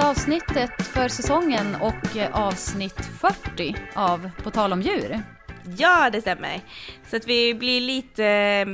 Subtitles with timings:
[0.00, 5.22] sista avsnittet för säsongen och eh, avsnitt 40 av På tal om djur.
[5.78, 6.60] Ja, det stämmer.
[7.10, 8.66] Så att vi blir lite eh,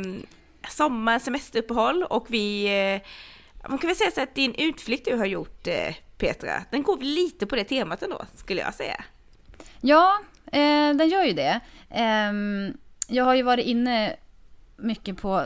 [0.68, 5.26] sommar, semesteruppehåll och vi, eh, man kan väl säga så att din utflykt du har
[5.26, 9.04] gjort eh, Petra, den går lite på det temat ändå, skulle jag säga.
[9.80, 11.60] Ja, eh, den gör ju det.
[11.90, 12.76] Ehm,
[13.08, 14.16] jag har ju varit inne
[14.76, 15.44] mycket på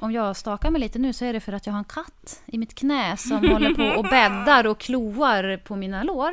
[0.00, 2.42] om jag stakar mig lite nu så är det för att jag har en katt
[2.46, 6.32] i mitt knä som håller på och bäddar och kloar på mina lår.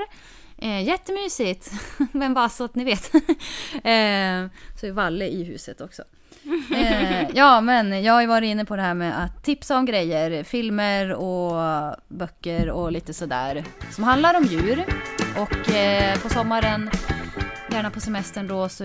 [0.58, 1.72] Eh, jättemysigt,
[2.12, 3.16] men bara så att ni vet.
[3.74, 6.04] eh, så är Valle i huset också.
[6.76, 9.86] Eh, ja, men jag har ju varit inne på det här med att tipsa om
[9.86, 14.86] grejer, filmer och böcker och lite sådär som handlar om djur.
[15.38, 16.90] Och eh, på sommaren,
[17.72, 18.84] gärna på semestern då, så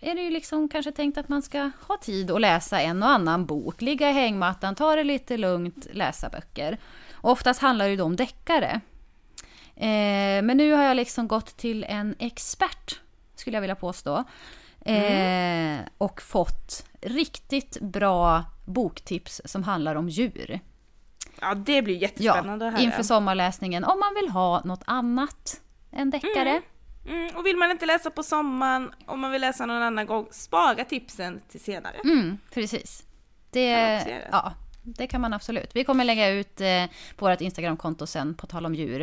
[0.00, 3.08] är det ju liksom kanske tänkt att man ska ha tid att läsa en och
[3.08, 6.78] annan bok, ligga i hängmattan, ta det lite lugnt, läsa böcker.
[7.12, 8.80] Och oftast handlar det om deckare.
[9.76, 13.00] Eh, men nu har jag liksom gått till en expert,
[13.34, 14.24] skulle jag vilja påstå.
[14.80, 15.84] Eh, mm.
[15.98, 20.60] Och fått riktigt bra boktips som handlar om djur.
[21.40, 25.60] Ja, det blir jättespännande ja, Inför sommarläsningen, om man vill ha något annat
[25.92, 26.50] än deckare.
[26.50, 26.62] Mm.
[27.06, 30.28] Mm, och vill man inte läsa på sommaren, om man vill läsa någon annan gång,
[30.30, 31.96] spara tipsen till senare.
[32.04, 33.06] Mm, precis.
[33.50, 34.28] Det, det.
[34.32, 35.70] Ja, det kan man absolut.
[35.76, 36.84] Vi kommer lägga ut eh,
[37.16, 39.02] på vårt Instagramkonto sen, på tal om djur,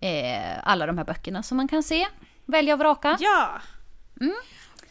[0.00, 2.06] eh, alla de här böckerna som man kan se,
[2.44, 3.16] välja och vraka.
[3.20, 3.60] Ja!
[4.20, 4.34] Mm.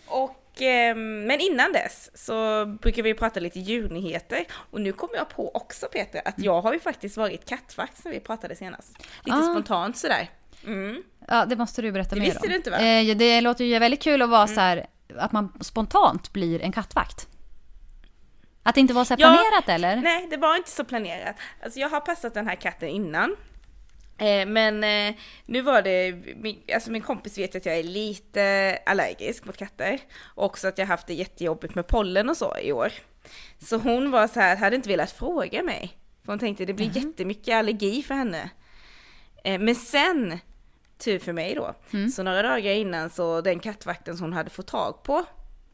[0.08, 4.46] Och, eh, men innan dess så brukar vi prata lite djurnyheter.
[4.72, 8.12] Och nu kommer jag på också Peter, att jag har ju faktiskt varit kattvakt sen
[8.12, 8.98] vi pratade senast.
[9.24, 9.52] Lite ah.
[9.52, 10.30] spontant sådär.
[10.66, 11.04] Mm.
[11.28, 12.30] Ja, det måste du berätta det mer om.
[12.30, 12.80] Det visste du inte va?
[12.80, 14.56] Eh, det låter ju väldigt kul att vara mm.
[14.56, 14.86] så här,
[15.18, 17.28] att man spontant blir en kattvakt.
[18.64, 19.96] Att det inte var så planerat ja, eller?
[19.96, 21.36] Nej, det var inte så planerat.
[21.64, 23.36] Alltså jag har passat den här katten innan.
[24.18, 25.16] Eh, men eh,
[25.46, 30.00] nu var det, min, alltså min kompis vet att jag är lite allergisk mot katter.
[30.24, 32.92] Och också att jag haft det jättejobbigt med pollen och så i år.
[33.60, 35.98] Så hon var så här, hade inte velat fråga mig.
[36.26, 37.08] För hon tänkte det blir mm.
[37.08, 38.50] jättemycket allergi för henne.
[39.44, 40.40] Eh, men sen,
[40.98, 42.10] tur för mig då, mm.
[42.10, 45.26] så några dagar innan så den kattvakten som hon hade fått tag på,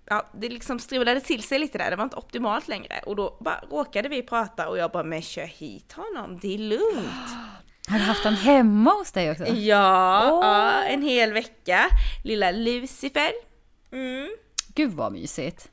[0.06, 3.00] ja det liksom strulade till sig lite där, det var inte optimalt längre.
[3.06, 6.58] Och då bara råkade vi prata och jag bara, men kör hit honom, det är
[6.58, 7.30] lugnt.
[7.90, 9.46] Har du haft honom hemma hos dig också?
[9.46, 10.46] Ja, oh.
[10.46, 11.86] ja en hel vecka.
[12.24, 13.32] Lilla Lucifer.
[13.92, 14.30] Mm.
[14.76, 15.72] Gud vad mysigt.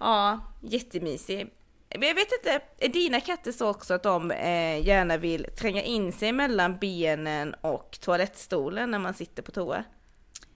[0.00, 1.50] Ja, jättemysig.
[1.94, 6.12] Jag vet inte, är dina katter så också att de eh, gärna vill tränga in
[6.12, 9.84] sig mellan benen och toalettstolen när man sitter på toa?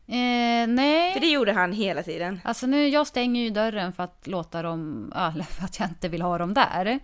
[0.09, 1.13] Eh, nej.
[1.13, 2.41] För det gjorde han hela tiden.
[2.45, 6.09] Alltså nu, jag stänger ju dörren för att låta dem, eller för att jag inte
[6.09, 6.99] vill ha dem där.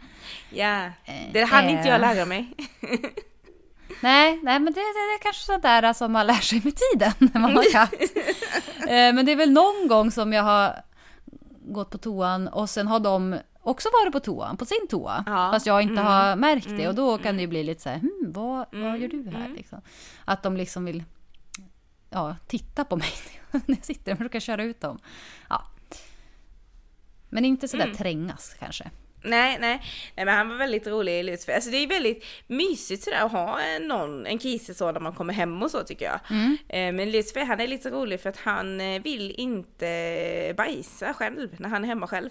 [0.50, 0.90] Ja,
[1.32, 2.54] det hann eh, inte jag lära mig.
[4.00, 7.12] nej, nej men det, det, det är kanske sådär som man lär sig med tiden
[7.18, 7.92] när man har katt.
[8.80, 10.82] eh, men det är väl någon gång som jag har
[11.64, 15.24] gått på toan och sen har de också varit på toan, på sin toa.
[15.26, 15.50] Ja.
[15.52, 16.04] Fast jag inte mm.
[16.04, 16.88] har märkt det.
[16.88, 17.36] Och då kan mm.
[17.36, 19.02] det ju bli lite så här, hm, vad, vad mm.
[19.02, 19.44] gör du här?
[19.44, 19.54] Mm.
[19.54, 19.80] Liksom.
[20.24, 21.04] Att de liksom vill
[22.10, 23.12] ja, titta på mig
[23.50, 24.98] när jag sitter och försöker köra ut dem.
[25.48, 25.64] Ja.
[27.28, 27.96] Men inte sådär mm.
[27.96, 28.90] trängas kanske.
[29.24, 29.82] Nej, nej,
[30.16, 31.54] nej, men han var väldigt rolig Lucifer.
[31.54, 35.34] Alltså det är väldigt mysigt sådär att ha någon, en kise så när man kommer
[35.34, 36.20] hem och så tycker jag.
[36.30, 36.58] Mm.
[36.68, 41.56] Eh, men Lucifer han är lite rolig för att han eh, vill inte bajsa själv
[41.58, 42.30] när han är hemma själv.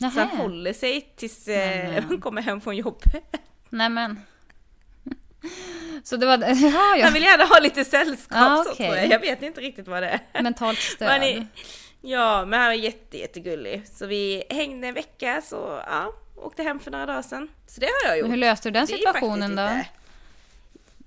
[0.00, 0.12] Nähä.
[0.12, 3.24] Så han håller sig tills eh, han kommer hem från jobbet.
[3.70, 4.20] Nämen.
[6.04, 6.38] Så det var...
[6.62, 7.04] Ja, ja.
[7.04, 8.72] Han vill gärna ha lite sällskap ah, okay.
[8.72, 9.08] så tror jag.
[9.08, 10.42] Jag vet inte riktigt vad det är.
[10.42, 11.20] Mentalt stöd.
[11.20, 11.48] Men,
[12.00, 13.82] ja, men han var jätte, jättegullig.
[13.88, 17.48] Så vi hängde en vecka så ja, åkte hem för några dagar sedan.
[17.66, 18.24] Så det har jag gjort.
[18.24, 19.62] Men hur löste du den situationen då?
[19.62, 19.86] Lite,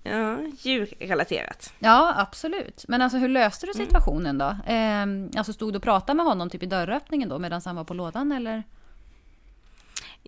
[0.06, 1.74] ja, djurrelaterat.
[1.80, 2.86] Ja, absolut.
[2.88, 3.86] Men alltså hur löste du mm.
[3.86, 4.58] situationen då?
[4.74, 7.84] Eh, alltså stod du och pratade med honom typ i dörröppningen då medan han var
[7.84, 8.64] på lådan eller?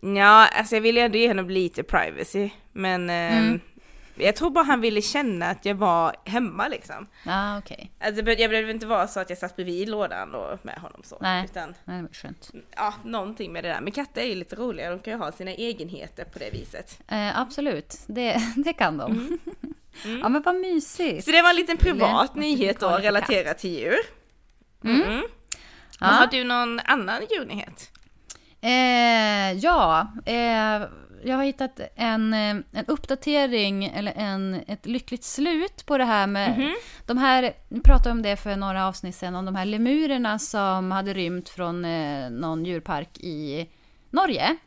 [0.01, 3.53] Ja, alltså jag ville ändå ge honom lite privacy, men mm.
[3.53, 3.59] eh,
[4.19, 7.07] jag tror bara han ville känna att jag var hemma liksom.
[7.25, 7.87] Ah, okay.
[7.99, 11.17] Alltså, jag behövde inte vara så att jag satt bredvid lådan och med honom så.
[11.21, 12.51] Nej, utan, Nej det var skönt.
[12.75, 13.81] Ja, någonting med det där.
[13.81, 16.99] Men katter är ju lite roliga, de kan ju ha sina egenheter på det viset.
[17.07, 19.11] Eh, absolut, det, det kan de.
[19.11, 19.39] Mm.
[20.05, 20.19] Mm.
[20.19, 21.25] ja men vad mysigt.
[21.25, 23.97] Så det var en liten privat nyhet då relaterat till djur.
[24.83, 25.01] Mm.
[25.01, 25.23] mm.
[25.99, 27.91] Men har du någon annan djurnyhet?
[28.61, 30.87] Eh, ja, eh,
[31.23, 36.27] jag har hittat en, eh, en uppdatering eller en, ett lyckligt slut på det här
[36.27, 36.73] med mm -hmm.
[37.05, 40.91] de här, vi pratade om det för några avsnitt sedan, om de här lemurerna som
[40.91, 43.69] hade rymt från eh, någon djurpark i
[44.09, 44.57] Norge.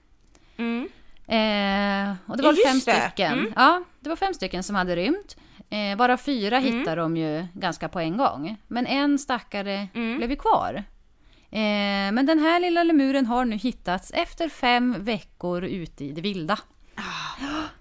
[0.56, 0.88] Mm.
[1.30, 3.00] Eh, och det var ja, fem det.
[3.00, 3.32] stycken.
[3.32, 3.52] Mm.
[3.56, 5.36] Ja, det var fem stycken som hade rymt.
[5.70, 8.56] Eh, bara fyra hittar de ju ganska på en gång.
[8.68, 10.84] Men en stackare blev ju kvar.
[11.50, 16.20] Eh, men den här lilla lemuren har nu hittats efter fem veckor ute i det
[16.20, 16.58] vilda.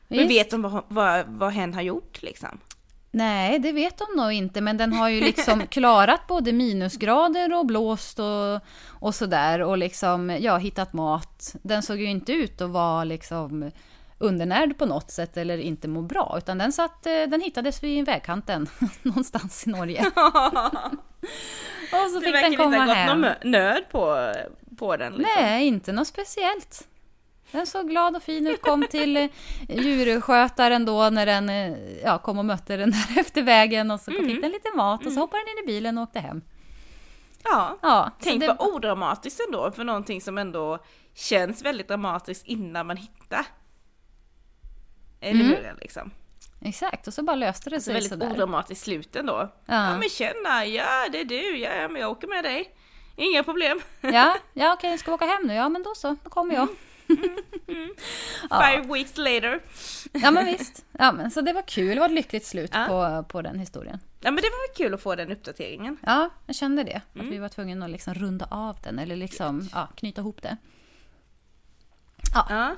[0.07, 0.31] Men Visst.
[0.31, 2.59] vet de vad, vad, vad hen har gjort liksom?
[3.11, 7.65] Nej, det vet de nog inte, men den har ju liksom klarat både minusgrader och
[7.65, 8.59] blåst och,
[8.99, 11.55] och sådär och liksom, ja, hittat mat.
[11.61, 13.71] Den såg ju inte ut att vara liksom
[14.17, 18.05] undernärd på något sätt eller inte må bra, utan den, satt, eh, den hittades vid
[18.05, 18.67] vägkanten
[19.01, 20.05] någonstans i Norge.
[21.91, 23.21] och så Det fick verkar den inte komma ha gått hem.
[23.21, 24.33] någon nöd på,
[24.77, 25.35] på den liksom.
[25.43, 26.87] Nej, inte något speciellt.
[27.51, 29.27] Den såg glad och fin ut, kom till eh,
[29.69, 34.11] djurskötaren då när den eh, ja, kom och mötte den där efter vägen och så
[34.11, 34.25] Mm.
[34.25, 36.41] fick den lite mat och så hoppade den in i bilen och åkte hem.
[37.43, 37.77] Ja.
[37.81, 40.79] Ja, Tänk det, vad odramatiskt ändå för någonting som ändå
[41.13, 43.45] känns väldigt dramatiskt innan man hittar
[45.21, 45.37] eh, Mm.
[45.47, 46.11] lemuren liksom.
[46.61, 48.31] Exakt, och så bara löste det Så sig väldigt sådär.
[48.31, 49.33] odramatiskt slut ändå.
[49.33, 49.49] Ja.
[49.89, 49.97] Ja.
[49.97, 52.75] men tjena, ja det är du, ja men jag åker med dig.
[53.15, 53.81] Inga problem.
[54.01, 55.53] Ja, ja okej, ska vi åka hem nu?
[55.53, 56.63] Ja, men då så, då kommer jag.
[56.63, 56.67] Ja.
[58.49, 59.59] Five weeks later.
[60.13, 60.85] Ja, men visst.
[60.91, 62.85] Ja, men, så det var kul, det var ett lyckligt slut Ja.
[62.87, 63.99] på, på den historien.
[64.21, 65.97] Ja men det var kul att få den uppdateringen.
[66.05, 66.95] Ja, jag kände det.
[67.09, 67.29] Att Mm.
[67.29, 70.57] vi var tvungna att liksom runda av den, eller liksom ja, knyta ihop det.
[72.33, 72.75] Ja.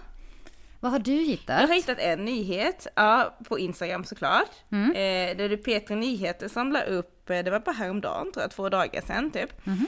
[0.80, 1.62] Vad har du hittat?
[1.62, 4.50] Jag har hittat en nyhet, ja, på Instagram såklart.
[4.72, 4.90] Mm.
[4.92, 8.52] Eh, där det P3 Nyheter som la upp, eh, det var bara häromdagen tror jag,
[8.52, 9.66] två dagar sedan typ.
[9.66, 9.88] Mhm.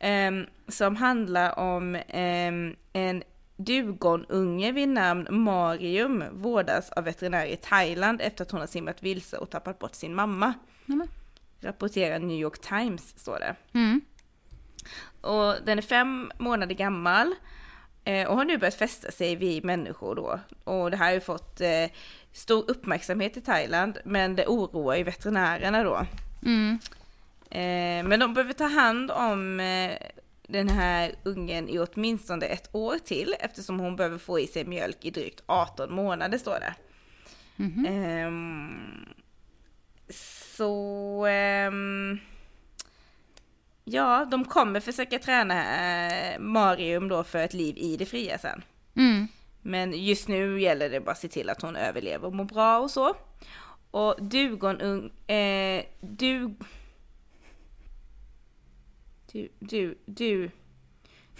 [0.00, 3.22] Ehm, som handlar om ehm, en
[3.64, 9.36] dugonunge vid namn Marium vårdas av veterinär i Thailand efter att hon har simmat vilse
[9.36, 10.54] och tappat bort sin mamma.
[10.86, 11.08] Nämen.
[11.60, 13.54] Rapporterar New York Times står det.
[13.72, 14.00] Mm.
[15.20, 17.34] Och den är fem månader gammal
[18.04, 20.40] eh, och har nu börjat fästa sig vid människor då.
[20.64, 21.86] Och det här har ju fått eh,
[22.32, 26.06] stor uppmärksamhet i Thailand men det oroar ju veterinärerna då.
[26.42, 26.78] Mm.
[27.50, 29.96] Eh, men de behöver ta hand om eh,
[30.52, 35.04] den här ungen i åtminstone ett år till eftersom hon behöver få i sig mjölk
[35.04, 36.74] i drygt 18 månader står det.
[37.56, 37.86] Mhm.
[37.86, 39.08] Ehm,
[40.56, 42.18] så ehm,
[43.84, 45.54] ja, de kommer försöka träna
[46.06, 48.62] eh, Marium då för ett liv i det fria sen.
[48.96, 49.28] Mm.
[49.62, 52.78] Men just nu gäller det bara att se till att hon överlever och mår bra
[52.78, 53.14] och så.
[53.90, 56.54] Och dugonung, eh, du,
[59.32, 60.50] du, du, du,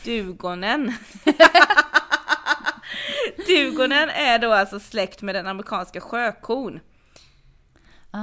[0.05, 0.93] dugonen.
[3.47, 6.81] dugonen är då alltså släkt med den amerikanska sjökon.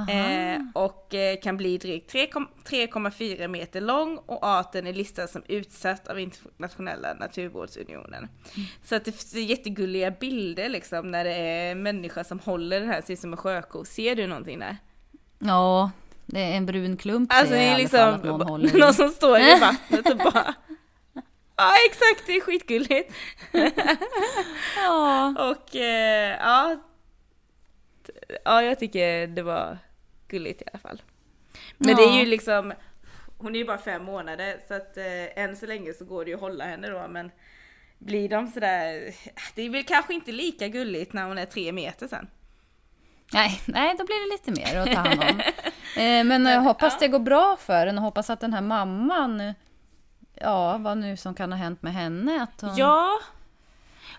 [0.08, 5.42] Eh, och eh, kan bli drygt 3,- 3,4 meter lång och arten är listad som
[5.48, 8.28] utsatt av internationella naturvårdsunionen.
[8.84, 13.02] Så att det ser jättegulliga bilder liksom när det är människa som håller den här,
[13.02, 13.84] ser ut som en sjöko.
[13.84, 14.76] Ser du någonting där?
[15.38, 15.90] Ja,
[16.32, 19.58] det är en brun klump Alltså det är liksom någon håller någon som står i
[19.60, 20.54] vattnet och bara
[21.56, 23.12] Ja exakt, det är skitgulligt.
[24.76, 25.34] Ja.
[25.50, 26.76] Och eh, ja,
[28.44, 29.78] ja jag tycker det var
[30.28, 31.02] gulligt i alla fall.
[31.76, 32.24] Men det är ju Ja.
[32.24, 32.72] liksom,
[33.38, 36.28] hon är ju bara fem månader så att eh, än så länge så går det
[36.30, 37.30] ju att hålla henne då men
[37.98, 39.14] blir de sådär,
[39.54, 42.26] det är väl kanske inte lika gulligt när hon är tre meter sen.
[43.32, 45.40] Nej, nej, då blir det lite mer att ta hand om.
[45.96, 49.54] Eh, Men jag hoppas det går bra för den och hoppas att den här mamman,
[50.34, 52.42] ja, vad nu som kan ha hänt med henne.
[52.42, 52.76] Att hon...
[52.76, 53.18] Ja,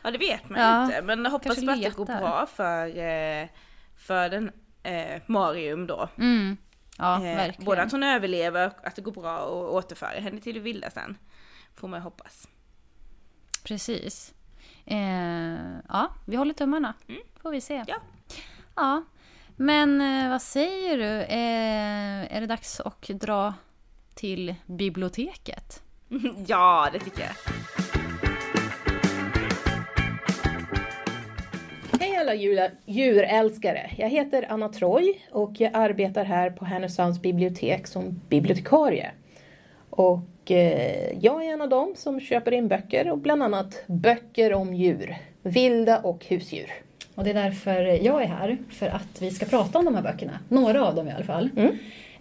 [0.03, 2.87] ja det vet man Ja, inte men jag hoppas bara att det går bra för,
[2.97, 3.47] eh,
[3.97, 4.51] för den
[4.83, 6.09] eh, Marium då.
[6.17, 6.57] Mm.
[6.97, 7.65] Ja, Eh, verkligen.
[7.65, 10.89] både att hon överlever och att det går bra att återföra henne till det vilda
[10.89, 11.17] sen.
[11.75, 12.47] Får man ju hoppas.
[13.63, 14.33] Precis.
[14.85, 16.93] Eh, ja, vi håller tummarna.
[17.41, 17.73] Får vi se.
[17.75, 17.85] Mm.
[17.87, 17.95] Ja.
[18.75, 19.03] Ja.
[19.61, 21.21] Men eh, vad säger du?
[21.21, 23.53] Eh, är det dags att dra
[24.13, 25.83] till biblioteket?
[26.47, 27.31] ja, det tycker jag.
[31.99, 33.91] Hej alla djur, djurälskare!
[33.97, 39.11] Jag heter Anna Troy och jag arbetar här på Härnösands bibliotek som bibliotekarie.
[39.89, 44.53] Och eh, jag är en av dem som köper in böcker och bland annat böcker
[44.53, 45.17] om djur.
[45.41, 46.71] Vilda och husdjur.
[47.21, 50.01] Och det är därför jag är här, för att vi ska prata om de här
[50.01, 50.39] böckerna.
[50.49, 51.49] Några av dem i alla fall.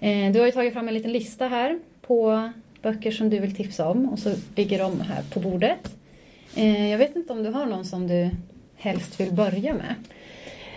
[0.01, 2.51] Eh, du har ju tagit fram en liten lista här på
[2.83, 5.97] böcker som du vill tipsa om och så ligger de här på bordet.
[6.57, 8.31] Eh, jag vet inte om du har någon som du
[8.77, 9.95] helst vill börja med?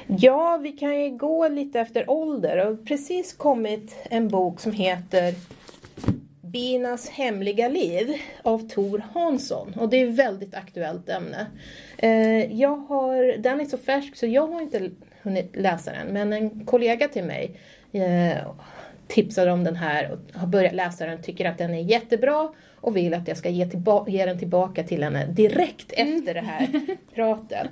[0.08, 2.58] Ja, vi kan ju gå lite efter ålder.
[2.58, 5.34] Har precis kommit en bok som heter
[6.54, 9.74] Binas hemliga liv av Tor Hansson.
[9.80, 11.46] Och det är ett väldigt aktuellt ämne.
[11.98, 14.90] Eh, Jag har, den är så färsk så jag har inte
[15.22, 16.08] hunnit läsa den.
[16.08, 17.60] Men en kollega till mig
[17.92, 18.38] eh,
[19.08, 22.98] tipsade om den här och har börjat läsa den, tycker att den är jättebra och
[22.98, 26.68] vill att jag ska ge, tillba- ge den tillbaka till henne direkt efter det här
[27.16, 27.70] pratet.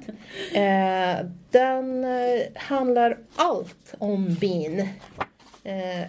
[0.54, 4.80] Eh, den eh, handlar allt om bin.
[5.64, 6.06] Eh,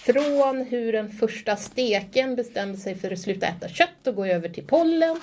[0.00, 4.48] från hur den första steken bestämde sig för att sluta äta kött och gå över
[4.48, 5.20] till pollen.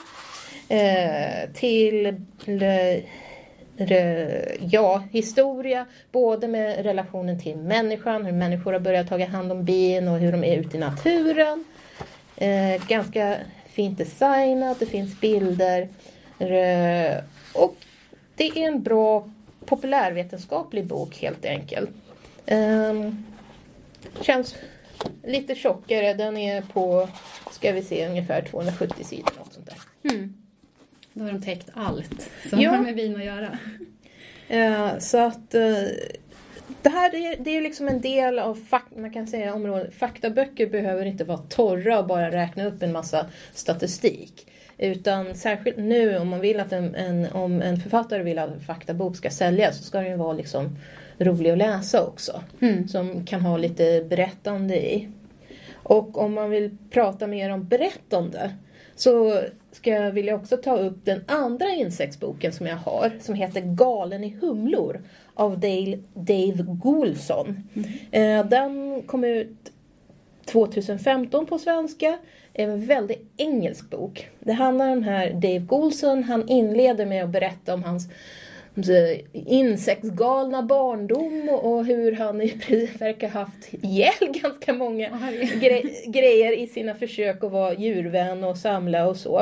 [0.69, 2.05] Eh, till
[2.45, 3.03] eh,
[4.59, 10.07] ja, historia, både med relationen till människan, hur människor har börjat ta hand om bin
[10.07, 11.63] och hur de är ute i naturen.
[12.35, 13.37] Eh, ganska
[13.69, 15.81] fint designat, det finns bilder.
[16.39, 17.17] Eh,
[17.53, 17.75] och
[18.35, 19.29] det är en bra
[19.65, 21.89] populärvetenskaplig bok helt enkelt.
[22.45, 22.93] Eh,
[24.21, 24.55] känns
[25.23, 27.09] lite tjockare, den är på,
[27.51, 29.31] ska vi se, ungefär 270 sidor.
[29.37, 30.11] Något sånt där.
[30.13, 30.33] Mm.
[31.13, 32.69] Då har de täckt allt som Ja.
[32.71, 33.57] har med vin att göra.
[34.47, 35.83] Eh, så att eh,
[36.81, 39.93] det här är, det är liksom en del av fak- man kan säga området.
[39.93, 44.47] Faktaböcker behöver inte vara torra och bara räkna upp en massa statistik.
[44.77, 48.59] Utan särskilt nu om man vill att en, en, om en författare vill att en
[48.59, 50.77] faktabok ska säljas så ska den ju vara liksom
[51.19, 52.43] rolig att läsa också.
[52.61, 52.87] Mm.
[52.87, 55.07] Som kan ha lite berättande i.
[55.73, 58.51] Och om man vill prata mer om berättande
[58.95, 63.61] så ska jag vilja också ta upp den andra insektsboken som jag har som heter
[63.61, 65.01] Galen i humlor
[65.33, 67.63] av Dale, Dave Goulson.
[68.11, 69.71] Eh, Den kom ut
[70.45, 72.17] 2015 på svenska.
[72.53, 74.29] En väldigt engelsk bok.
[74.39, 76.23] Det handlar om här Dave Goulson.
[76.23, 78.09] Han inleder med att berätta om hans
[79.33, 82.37] insektsgalna barndom och hur han
[82.99, 85.09] verkar haft ihjäl ganska många
[85.61, 89.39] gre- grejer i sina försök att vara djurvän och samla och så.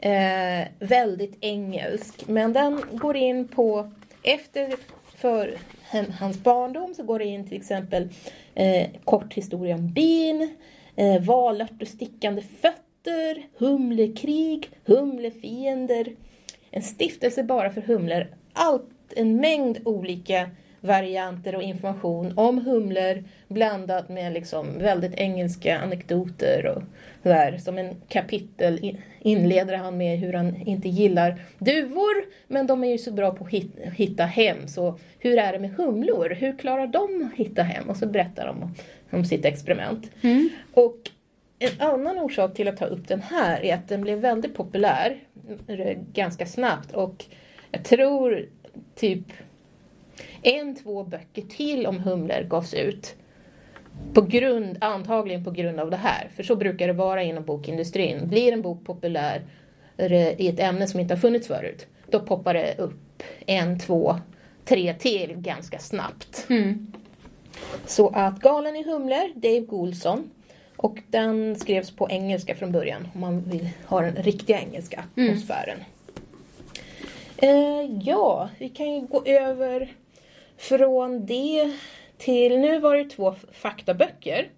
[0.00, 2.28] Eh, väldigt engelsk.
[2.28, 3.90] Men den går in på,
[4.22, 4.74] efter
[5.16, 5.58] för
[6.20, 8.08] hans barndom så går det in till exempel
[8.54, 10.54] eh, kort historia om bin,
[10.96, 16.06] eh, valört stickande fötter, humlekrig, humlefiender,
[16.70, 18.26] en stiftelse bara för humlor.
[18.54, 26.66] Allt, en mängd olika varianter och information om humlor blandat med liksom väldigt engelska anekdoter
[26.76, 26.82] och
[27.22, 27.58] där.
[27.58, 32.88] Som en kapitel in- inleder han med hur han inte gillar duvor men de är
[32.88, 36.36] ju så bra på att hit- hitta hem så hur är det med humlor?
[36.40, 37.90] Hur klarar de att hitta hem?
[37.90, 38.74] Och så berättar de om,
[39.10, 40.10] om sitt experiment.
[40.74, 40.96] Och
[41.58, 45.16] en annan orsak till att ta upp den här är att den blev väldigt populär
[45.68, 47.24] eh, ganska snabbt och
[47.74, 48.48] jag tror
[48.94, 49.32] typ
[50.42, 53.14] en, två böcker till om humlor gavs ut.
[54.14, 58.28] På grund, antagligen på grund av det här, för så brukar det vara inom bokindustrin.
[58.28, 59.42] Blir en bok populär
[59.96, 64.16] eh, i ett ämne som inte har funnits förut, då poppar det upp en, två,
[64.64, 66.46] tre till ganska snabbt.
[66.50, 66.92] Mm.
[67.86, 70.30] Så att Galen i humlor, Dave Goulson.
[70.76, 75.78] Och den skrevs på engelska från början om man vill ha den riktiga engelska atmosfären.
[77.36, 79.92] Eh, ja, vi kan ju gå över
[80.56, 81.72] från det
[82.18, 84.48] till, nu var det två faktaböcker.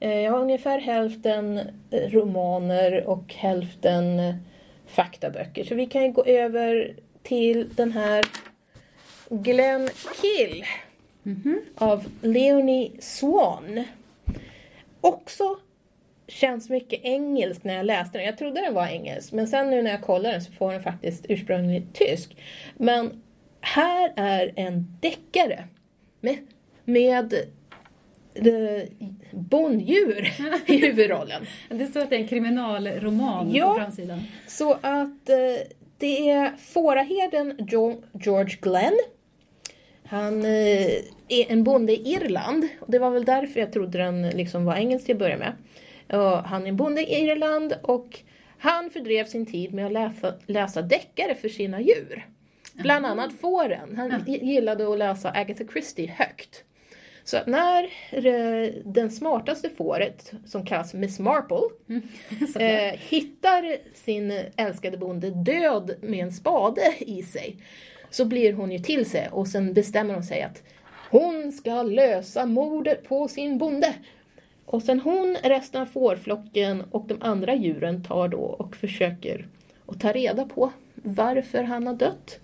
[0.00, 1.58] Eh, jag har ungefär hälften
[1.90, 4.34] eh, romaner och hälften eh,
[4.86, 5.64] faktaböcker.
[5.64, 8.24] Så vi kan ju gå över till den här
[9.28, 9.88] Glenn
[10.20, 10.64] Kill
[11.74, 13.84] av Leonie Swan.
[15.00, 15.56] Också
[16.32, 18.26] känns mycket engelsk när jag läste den.
[18.26, 20.82] Jag trodde den var engelsk men sen nu när jag kollar den så får den
[20.82, 22.36] faktiskt ursprungligen tysk.
[22.76, 23.22] Men
[23.60, 25.64] här är en deckare
[26.20, 26.36] med,
[26.84, 27.34] med
[28.34, 28.88] eh,
[29.30, 30.28] bonddjur
[30.66, 31.42] i huvudrollen.
[31.68, 33.74] Det står att det är en kriminalroman Ja.
[33.74, 34.20] på framsidan.
[34.46, 35.66] Så att eh,
[35.98, 38.98] det är fåraherden Jo- George Glenn.
[40.04, 40.86] Han eh,
[41.28, 42.68] är en bonde i Irland.
[42.80, 45.52] Och det var väl därför jag trodde den liksom var engelsk till att börja med.
[46.12, 48.20] Och han är en bonde i Irland och
[48.58, 52.26] han fördrev sin tid med att läsa, läsa deckare för sina djur.
[52.74, 53.96] Bland annat fåren.
[53.96, 56.64] Han gillade att läsa Agatha Christie högt.
[57.24, 61.58] Så när eh, den smartaste fåret, som kallas Miss Marple,
[62.64, 67.56] eh, hittar sin älskade bonde död med en spade i sig,
[68.10, 70.62] så blir hon ju till sig och sen bestämmer hon sig att
[71.10, 73.94] hon ska lösa mordet på sin bonde.
[74.66, 79.46] Och sen hon, resten av fårflocken och de andra djuren tar då och försöker
[79.86, 82.38] att ta reda på varför han har dött.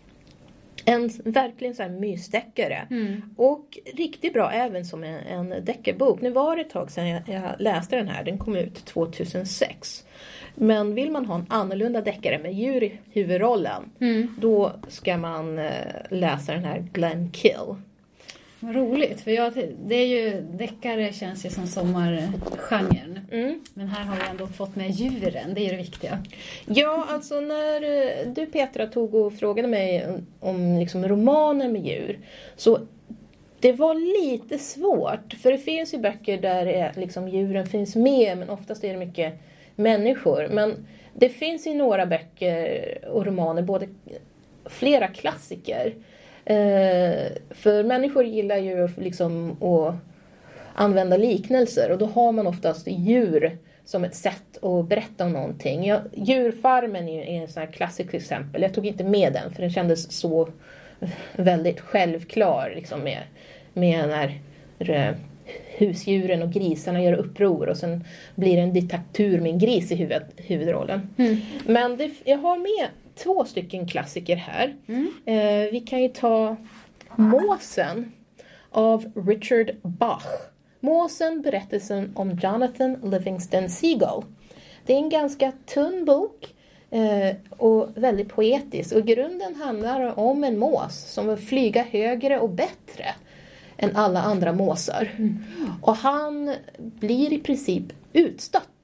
[0.84, 2.86] En verkligen så här mysdeckare.
[3.36, 6.20] Och riktigt bra även som en, en deckarbok.
[6.20, 8.24] Nu var det ett tag sedan jag, jag läste den här.
[8.24, 10.04] Den kom ut 2006.
[10.54, 13.90] Men vill man ha en annorlunda deckare med djur i huvudrollen.
[14.40, 15.72] Då ska man eh,
[16.10, 17.74] läsa den här Glenn Kill.
[18.60, 19.52] Vad roligt, för jag,
[19.86, 23.20] det är ju, deckare känns ju som sommargenren.
[23.30, 23.60] Mm.
[23.74, 26.22] Men här har vi ändå fått med djuren, det är ju det viktiga.
[26.66, 31.86] Ja, alltså när eh, du Petra tog och frågade mig om, om liksom romaner med
[31.86, 32.18] djur.
[32.56, 32.78] Så
[33.60, 35.34] det var lite svårt.
[35.42, 38.98] För det finns ju böcker där är, liksom, djuren finns med men oftast är det
[39.06, 39.34] mycket
[39.76, 40.48] människor.
[40.50, 43.88] Men det finns ju några böcker och romaner, både
[44.64, 45.94] flera klassiker.
[46.48, 49.94] Eh, för människor gillar ju liksom att
[50.74, 55.86] använda liknelser och då har man oftast djur som ett sätt att berätta om någonting.
[55.86, 58.62] Jag, djurfarmen är är en sån här klassisk exempel.
[58.62, 60.48] Jag tog inte med den för den kändes så
[61.36, 63.22] väldigt självklar liksom med,
[63.72, 64.38] med när
[64.78, 65.14] eh,
[65.78, 69.94] husdjuren och grisarna gör uppror och sen blir det en diktatur med en gris i
[69.94, 71.14] huvud, huvudrollen.
[71.66, 72.88] Men det, jag har med
[73.22, 74.76] två stycken klassiker här.
[75.24, 76.56] Eh, vi kan ju ta
[77.16, 78.12] Måsen
[78.70, 80.26] av Richard Bach.
[80.80, 84.24] Måsen, berättelsen om Jonathan Livingston Seagull.
[84.86, 86.54] Det är en ganska tunn bok
[86.90, 88.94] eh, och väldigt poetisk.
[88.94, 93.04] Och grunden handlar om en mås som vill flyga högre och bättre
[93.76, 95.10] än alla andra måsar.
[95.82, 98.77] Och han blir i princip utstött.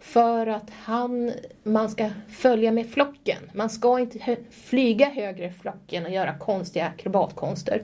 [0.00, 3.50] För att han, man ska följa med flocken.
[3.54, 7.82] Man ska inte hö flyga högre i flocken och göra konstiga akrobatkonster.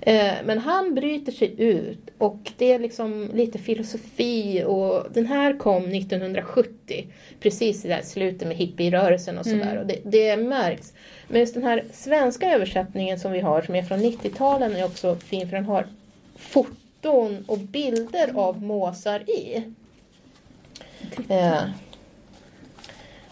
[0.00, 5.58] Eh, men han bryter sig ut och det är liksom lite filosofi och den här
[5.58, 7.06] kom 1970.
[7.40, 9.78] Precis i det här slutet med hippierörelsen och sådär.
[9.78, 10.92] Och det, det märks.
[11.28, 15.16] Men just den här svenska översättningen som vi har som är från 90-talen är också
[15.16, 15.86] fin för den har
[16.36, 19.62] foton och bilder av måsar i.
[21.28, 21.62] Eh,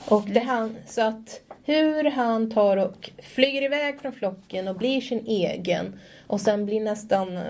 [0.09, 5.01] och det han, så att hur han tar och flyger iväg från flocken och blir
[5.01, 7.43] sin egen och sen blir nästan eh,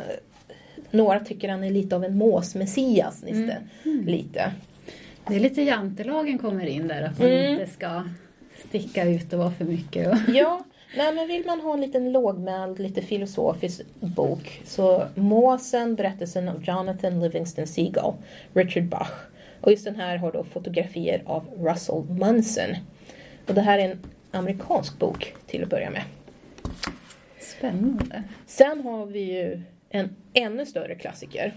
[0.91, 3.23] några tycker han är lite av en måsmessias.
[3.23, 3.57] Lite.
[3.85, 4.53] lite.
[5.29, 7.53] Det är lite jantelagen kommer in där, att man Mm.
[7.53, 8.03] inte ska
[8.69, 10.09] sticka ut och vara för mycket.
[10.09, 10.17] Och...
[10.29, 10.65] Ja,
[10.97, 16.63] nej, men vill man ha en liten lågmäld, lite filosofisk bok så Måsen, berättelsen om
[16.63, 18.13] Jonathan Livingston Seagull,
[18.55, 19.11] Richard Bach.
[19.63, 22.77] Och just den här har då fotografier av Russell Munson.
[23.49, 23.99] Och det här är en
[24.31, 26.03] amerikansk bok till att börja med.
[27.41, 28.23] Spännande.
[28.47, 31.53] Sen har vi ju en ännu större klassiker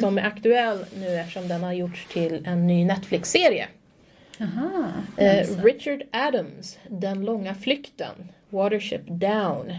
[0.00, 3.66] som är aktuell nu eftersom den har gjorts till en ny Netflix-serie.
[4.40, 4.84] Aha,
[5.16, 5.62] Eh.
[5.64, 9.72] Richard Adams, Den långa flykten, Watership Down.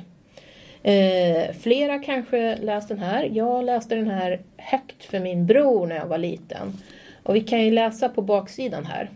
[0.84, 3.30] Eh, flera kanske läst den här.
[3.34, 6.74] Jag läste den här högt för min bror när jag var liten.
[7.32, 9.10] Och vi kan ju läsa på baksidan här.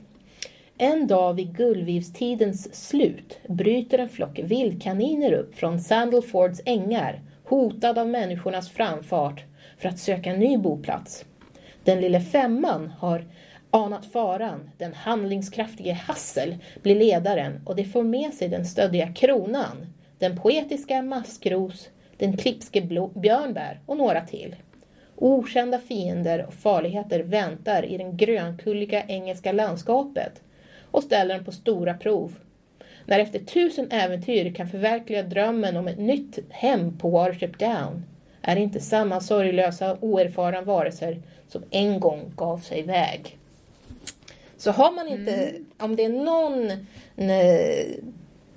[0.77, 8.07] En dag vid gullvivstidens slut bryter en flock vildkaniner upp från Sandalfords ängar, hotad av
[8.07, 9.43] människornas framfart,
[9.77, 11.25] för att söka en ny boplats.
[11.83, 13.25] Den lille femman har
[13.71, 19.93] anat faran, den handlingskraftige Hassel blir ledaren och det får med sig den stöddiga kronan,
[20.19, 24.55] den poetiska Maskros, den klipske Blå- Björnbär och några till.
[25.15, 30.41] Okända fiender och farligheter väntar i det grönkulliga engelska landskapet
[30.91, 32.35] och ställer dem på stora prov.
[33.05, 38.05] När efter tusen äventyr kan förverkliga drömmen om ett nytt hem på Watership Down
[38.41, 43.37] är det inte samma sorglösa oerfarna varelser som en gång gav sig iväg.
[44.57, 46.69] Så har man inte, om det är någon
[47.29, 47.85] eh,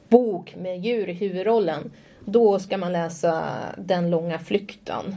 [0.08, 1.92] bok med djur i huvudrollen,
[2.24, 3.44] då ska man läsa
[3.78, 5.16] Den långa flykten.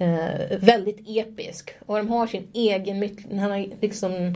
[0.00, 1.70] Eh, väldigt episk.
[1.86, 4.34] Och de har sin egen mytologi, han har liksom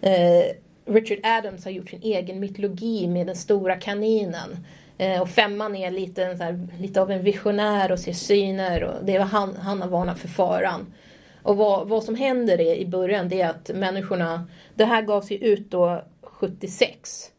[0.00, 0.44] eh,
[0.86, 4.66] Richard Adams har gjort sin egen mytologi med den stora kaninen.
[4.98, 8.84] Eh, och femman är lite, en så här, lite av en visionär och ser syner.
[8.84, 10.94] Och det är vad han, han har varnat för faran.
[11.42, 15.30] Och vad, vad som händer är, i början det är att människorna, det här gavs
[15.30, 17.30] ju ut då 76.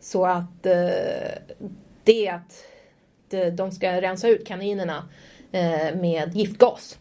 [0.00, 1.62] Så att eh,
[2.04, 2.66] det är att
[3.56, 5.08] de, ska rensa ut kaninerna
[5.94, 6.98] med giftgas.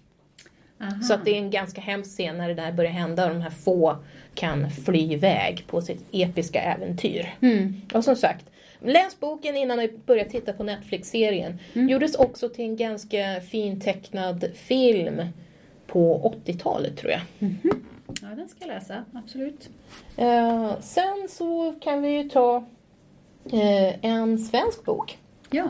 [0.82, 1.02] Aha.
[1.02, 3.42] Så att det är en ganska hemsk scen när det där börjar hända och de
[3.42, 3.98] här få
[4.34, 7.36] kan fly iväg på sitt episka äventyr.
[7.42, 7.82] Mm.
[7.94, 8.46] Och som sagt,
[8.80, 11.60] läs boken innan ni börjar titta på Netflix-serien.
[11.74, 15.22] Gjordes också till en ganska fin tecknad film
[15.88, 17.22] på 80-talet tror jag.
[18.22, 19.70] Ja, den ska jag läsa, absolut.
[20.18, 22.66] Eh, sen så kan vi ju ta
[23.52, 25.18] eh, en svensk bok.
[25.50, 25.70] Ja.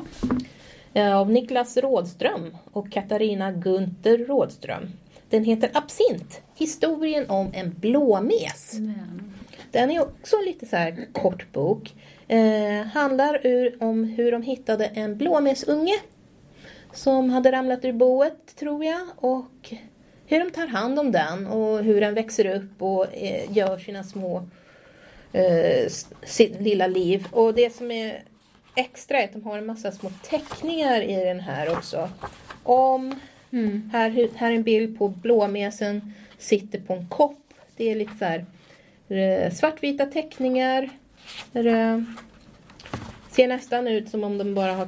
[0.96, 4.88] Eh, av Niklas Rådström och Katarina Gunther Rådström.
[5.30, 8.74] Den heter Absint, historien om en blåmes.
[8.74, 9.34] Men,
[9.72, 11.94] Den är också lite så här kort bok.
[12.28, 15.96] Eh, handlar ur, om hur de hittade en blåmesunge
[16.94, 19.74] som hade ramlat ur boet tror jag och
[20.26, 24.04] hur de tar hand om den och hur den växer upp och eh, gör sina
[24.04, 24.48] små
[25.32, 25.90] eh,
[26.24, 27.28] sitt lilla liv.
[27.32, 28.24] Och det som är
[28.76, 32.10] extra är att de har en massa små teckningar i den här också.
[32.64, 33.20] Om,
[33.52, 33.90] Mm.
[33.94, 37.54] här, här är en bild på blåmesen sitter på en kopp.
[37.78, 38.46] Det är lite så här
[39.10, 40.90] eh, svartvita teckningar.
[41.52, 42.06] Det
[43.32, 44.88] ser nästan ut som om de bara har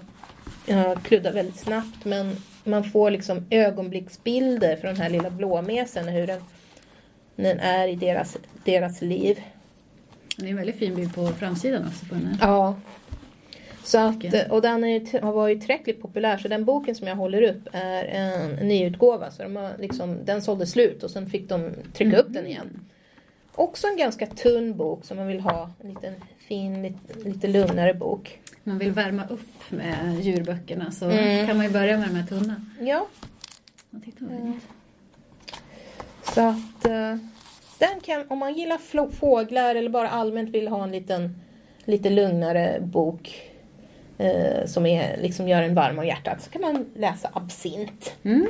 [0.65, 6.27] ja, kluddat väldigt snabbt men man får liksom ögonblicksbilder från den här lilla blåmesen hur
[6.27, 6.41] den,
[7.35, 9.41] den är i deras, deras liv.
[10.37, 12.37] Det är en väldigt fin bild på framsidan också på den här.
[12.47, 12.75] Ja.
[13.87, 14.15] Så att,
[14.51, 18.03] och den är, har varit tillräckligt populär så den boken som jag håller upp är
[18.05, 19.31] en nyutgåva.
[19.31, 22.79] Så de har liksom, den sålde slut och sen fick de trycka upp den igen.
[23.55, 25.69] Också en ganska tunn bok som man vill ha.
[25.83, 28.39] En liten fin, lite, lite lugnare bok.
[28.63, 31.47] Man vill värma upp med djurböckerna så Mm.
[31.47, 32.55] kan man ju börja med de här tunna.
[32.79, 33.07] Ja,
[34.05, 34.19] fint.
[36.35, 37.15] så att eh,
[37.79, 41.35] den kan, om man gillar fåglar eller bara allmänt vill ha en liten
[41.85, 43.46] lite lugnare bok
[44.17, 48.15] eh, som är, liksom gör en varm om hjärtat så kan man läsa Absint.
[48.23, 48.47] Mm.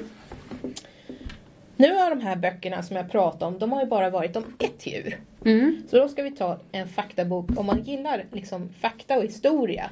[1.76, 4.44] Nu har de här böckerna som jag pratade om, de har ju bara varit om
[4.60, 5.20] ett djur.
[5.46, 5.84] Mm.
[5.90, 7.50] Så då ska vi ta en faktabok.
[7.58, 9.90] Om man gillar liksom fakta och historia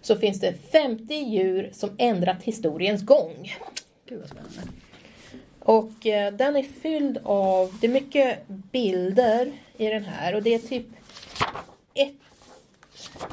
[0.00, 3.52] så finns det 50 djur som ändrat historiens gång.
[4.08, 4.72] Gud vad spännande.
[5.58, 10.54] Och eh, den är fylld av, det är mycket bilder i den här och det
[10.54, 10.86] är typ
[11.94, 12.25] ett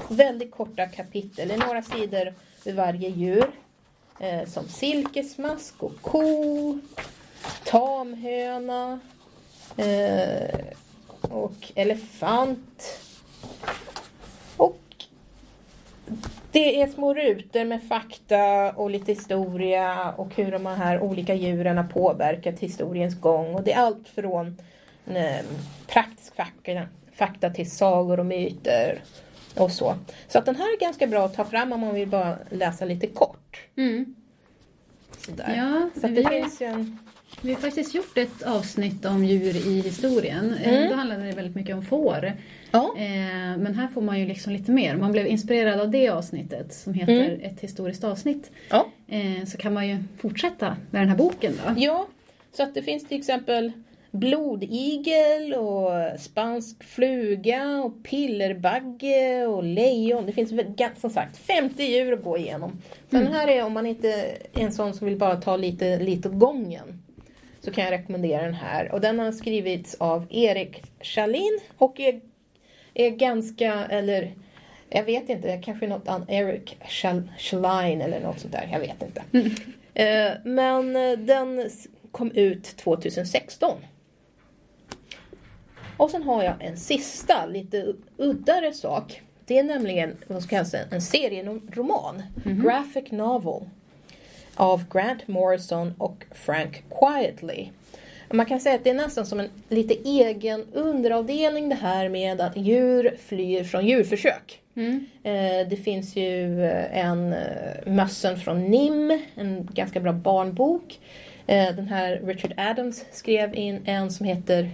[0.10, 2.34] väldigt korta kapitel, det är några sidor
[2.65, 3.52] vid varje djur.
[4.19, 6.80] Eh, som silkesmask och ko,
[7.63, 9.00] tamhöna
[9.78, 10.65] eh,
[11.22, 13.00] och elefant.
[14.58, 14.82] Och
[16.52, 21.78] det är små rutor med fakta och lite historia och hur de här olika djuren
[21.78, 23.56] har påverkat historiens gång.
[23.56, 24.58] Och det är allt från
[25.08, 25.46] eh,
[25.88, 29.02] praktisk fakta, fakta till sagor och myter
[29.55, 29.95] och så.
[30.27, 32.85] Så att den här är ganska bra att ta fram om man vill bara läsa
[32.85, 33.57] lite kort.
[33.77, 34.15] Mm.
[35.17, 35.53] Sådär.
[35.57, 36.97] Ja, Så vi har en...
[37.41, 40.53] Vi har faktiskt gjort ett avsnitt om djur i historien.
[40.63, 40.89] Eh, Mm.
[40.89, 42.33] Då handlade det väldigt mycket om får.
[42.71, 42.93] Ja.
[42.97, 44.95] Eh, Men här får man ju liksom lite mer.
[44.97, 47.41] Man blev inspirerad av det avsnittet som heter Mm.
[47.41, 48.51] Ett historiskt avsnitt.
[48.69, 48.87] Ja.
[49.07, 51.73] Eh, Så kan man ju fortsätta med den här boken då.
[51.81, 52.07] ja,
[52.57, 53.71] så att det finns till exempel
[54.13, 60.26] blodigel och spansk fluga och pillerbagge och lejon.
[60.26, 60.52] Det finns
[61.02, 62.82] som sagt 50 djur att gå igenom.
[63.10, 64.10] Den här är om man inte
[64.54, 67.04] är en sån som vill bara ta lite, lite åt gången.
[67.62, 68.91] Så kan jag rekommendera den här.
[68.91, 72.21] Och den har skrivits av Erik Schalin och är,
[72.93, 74.34] är ganska, eller
[74.89, 79.04] jag vet inte, kanske något annat, Eric Schal- Schalin eller något sånt där, jag vet
[79.04, 79.23] inte.
[79.93, 81.69] Eh, men eh, den
[82.12, 83.71] kom ut 2016.
[85.97, 89.21] Och sen har jag en sista, lite uddare sak.
[89.45, 93.69] Det är nämligen vad ska jag säga, en serieroman, graphic novel,
[94.56, 97.69] av Grant Morrison och Frank Quietly.
[98.32, 102.41] Man kan säga att det är nästan som en lite egen underavdelning det här med
[102.41, 104.60] att djur flyr från djurförsök.
[104.75, 105.06] Mm.
[105.23, 107.39] Eh, Det finns ju eh, en eh,
[107.86, 110.99] Mössen från NIM, en ganska bra barnbok.
[111.45, 114.69] Den här Richard Adams skrev in en som heter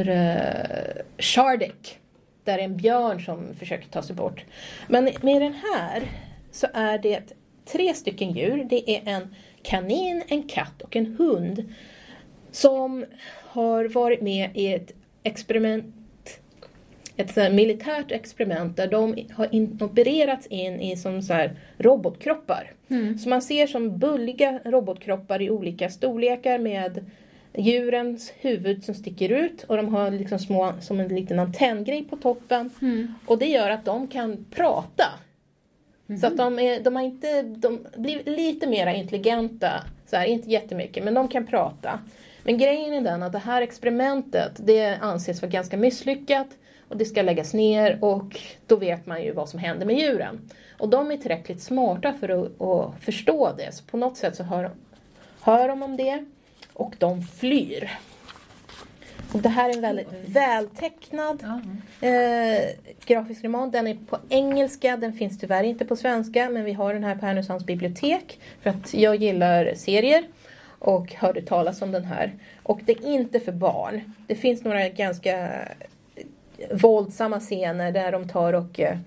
[0.00, 1.98] eh, Shardik.
[2.44, 4.44] Där är en björn som försöker ta sig bort.
[4.88, 6.02] Men med den här
[6.50, 8.66] så är det tre stycken djur.
[8.70, 11.74] Det är en kanin, en katt och en hund.
[12.50, 13.04] Som
[13.42, 15.94] har varit med i ett experiment
[17.16, 19.48] ett militärt experiment där de har
[19.84, 22.72] opererats in i som så här robotkroppar.
[23.18, 27.10] Så man ser som bulliga robotkroppar i olika storlekar med
[27.54, 32.16] djurens huvud som sticker ut och de har liksom små, som en liten antenngrej på
[32.16, 32.70] toppen.
[33.26, 35.04] Och det gör att de kan prata.
[36.20, 40.50] Så att de, är, de, har inte, de blir lite mer intelligenta, så här, inte
[40.50, 41.98] jättemycket, men de kan prata.
[42.42, 46.48] Men grejen är den att det här experimentet, det anses vara ganska misslyckat
[46.88, 50.50] och det ska läggas ner och då vet man ju vad som händer med djuren.
[50.78, 54.42] Och de är tillräckligt smarta för att, att förstå det, så på något sätt så
[54.42, 54.70] hör,
[55.40, 56.24] hör de om det
[56.74, 57.90] och de flyr.
[59.32, 61.44] Och det här är en väldigt vältecknad.
[62.00, 62.64] Eh,
[63.04, 66.94] grafisk roman, den är på engelska, den finns tyvärr inte på svenska men vi har
[66.94, 70.24] den här på Härnösands bibliotek för att jag gillar serier
[70.78, 72.32] och hörde talas om den här.
[72.62, 74.12] Och det är inte för barn.
[74.26, 75.50] Det finns några ganska
[76.70, 78.98] våldsamma scener där de tar och eh,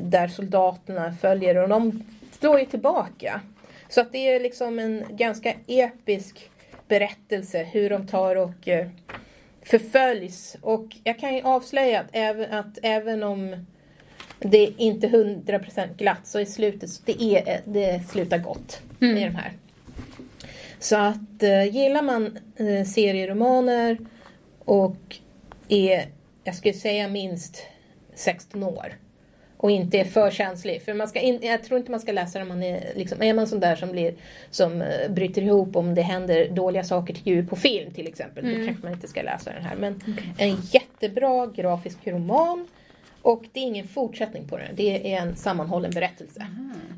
[0.00, 2.04] där soldaterna följer och de
[2.38, 3.40] slår ju tillbaka.
[3.88, 6.50] Så att det är liksom en ganska episk
[6.92, 8.88] berättelse hur de tar och eh,
[9.62, 10.56] förföljs.
[10.60, 13.66] Och jag kan ju avslöja att även, att även om
[14.38, 19.16] det är inte 100% glatt så i slutet, så det, är, det slutar gott Mm.
[19.16, 19.52] i de här.
[20.78, 23.98] Så att eh, gillar man eh, serieromaner
[24.58, 25.16] och
[25.68, 26.06] är,
[26.44, 27.62] jag skulle säga minst
[28.14, 28.94] 16 år
[29.62, 30.82] och inte är för känslig.
[30.82, 33.22] För man ska in, jag tror inte man ska läsa det om man är, liksom,
[33.22, 34.14] är man sån där som, blir,
[34.50, 38.44] som eh, bryter ihop om det händer dåliga saker till djur på film till exempel.
[38.44, 39.76] Då kanske man inte ska läsa den här.
[39.76, 40.00] Men
[40.38, 42.68] en jättebra grafisk roman.
[43.22, 44.68] Och det är ingen fortsättning på den.
[44.74, 46.46] Det är en sammanhållen berättelse.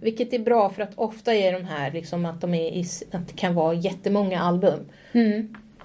[0.02, 3.28] Vilket är bra för att ofta är de här liksom att, de är i, att
[3.28, 4.80] det kan vara jättemånga album.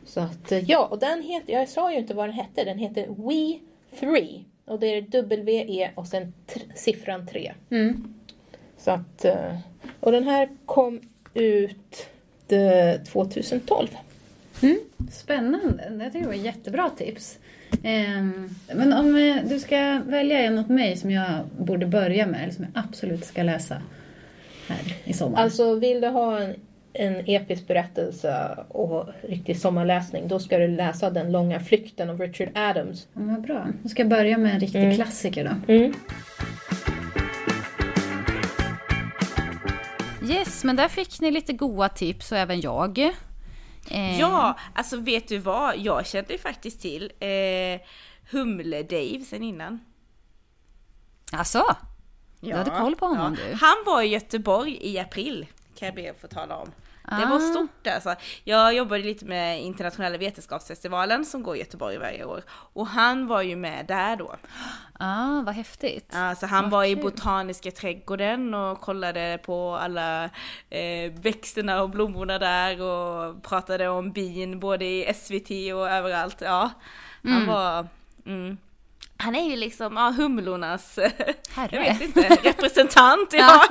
[0.05, 2.77] Så att eh, ja, och den heter, jag sa ju inte vad den hette, den
[2.77, 3.59] heter We
[3.99, 4.43] 3.
[4.69, 6.34] Och det är W-E och sen
[6.75, 7.53] siffran 3.
[8.77, 9.58] Så att, eh,
[9.99, 11.01] och den här kom
[11.34, 12.08] ut
[12.49, 13.88] eh, 2012.
[15.12, 15.84] Spännande.
[16.03, 17.39] Jag tycker det var jättebra tips.
[17.84, 22.43] Ehm, Men om eh, du ska välja en åt mig som jag borde börja med,
[22.43, 23.82] eller som jag absolut ska läsa
[24.67, 25.41] här i sommar.
[25.41, 26.55] Alltså vill du ha en,
[26.93, 32.49] en episk berättelse och riktig sommarläsning då ska du läsa Den långa flykten av Richard
[32.58, 33.08] Adams.
[33.13, 33.67] Ja, vad bra.
[33.84, 35.73] Då ska jag börja med en riktig klassiker då.
[35.73, 35.93] Mm.
[40.30, 42.99] Yes, men där fick ni lite goda tips och även jag.
[43.91, 45.78] Eh, Ja, alltså vet du vad?
[45.78, 47.80] Jag kände faktiskt till eh,
[48.32, 49.80] Humle-Dave sen innan.
[51.32, 51.63] Alltså,
[52.39, 53.56] du hade koll på honom du?
[53.56, 55.45] Han var i Göteborg i april,
[55.79, 56.71] kan jag be att få tala om.
[57.09, 57.39] Det var Ah.
[57.39, 58.15] stort alltså.
[58.43, 62.43] Jag jobbade lite med internationella vetenskapsfestivalen som går i Göteborg varje år.
[62.49, 64.35] Och han var ju med där då.
[64.99, 66.15] Ah, vad häftigt.
[66.15, 67.03] Alltså han Vad var i kul.
[67.03, 70.23] botaniska trädgården och kollade på alla
[70.69, 76.41] eh, växterna och blommorna där och pratade om bin både i SVT och överallt.
[76.41, 76.69] Ja,
[77.23, 77.47] han Mm.
[77.47, 77.87] var...
[78.25, 78.57] Mm.
[79.21, 81.12] Han är ju liksom ja, humlornas, eh,
[81.55, 81.69] Herre.
[81.71, 83.63] jag vet inte, representant, ja.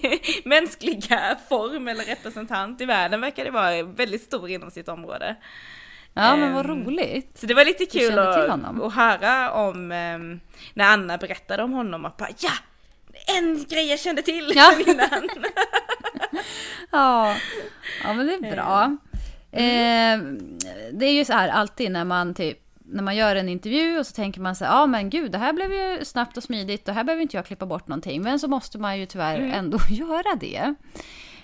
[0.44, 5.36] Mänskliga form eller representant i världen verkar det vara väldigt stor inom sitt område.
[6.14, 7.38] Ja, men vad Ehm, roligt.
[7.38, 8.36] Så det var lite kul att,
[8.80, 10.40] att höra om ehm,
[10.74, 12.50] när Anna berättade om honom att bara ja!
[13.38, 14.72] En grej jag kände till Ja.
[14.86, 15.28] innan.
[16.90, 17.36] Ja,
[18.04, 18.96] ja men det är bra.
[19.52, 20.18] Eh,
[20.92, 24.06] det är ju så här alltid när man typ när man gör en intervju och
[24.06, 26.88] så tänker man så här, ja men gud, det här blev ju snabbt och smidigt
[26.88, 28.22] och här behöver inte jag klippa bort någonting.
[28.22, 30.74] Men så måste man ju tyvärr ändå göra det.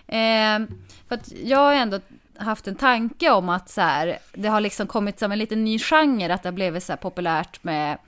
[0.07, 0.66] Eh,
[1.09, 2.00] för att jag har ändå
[2.37, 5.78] haft en tanke om att så här, det har liksom kommit som en liten ny
[5.78, 7.98] genre, att det har blivit så här populärt med,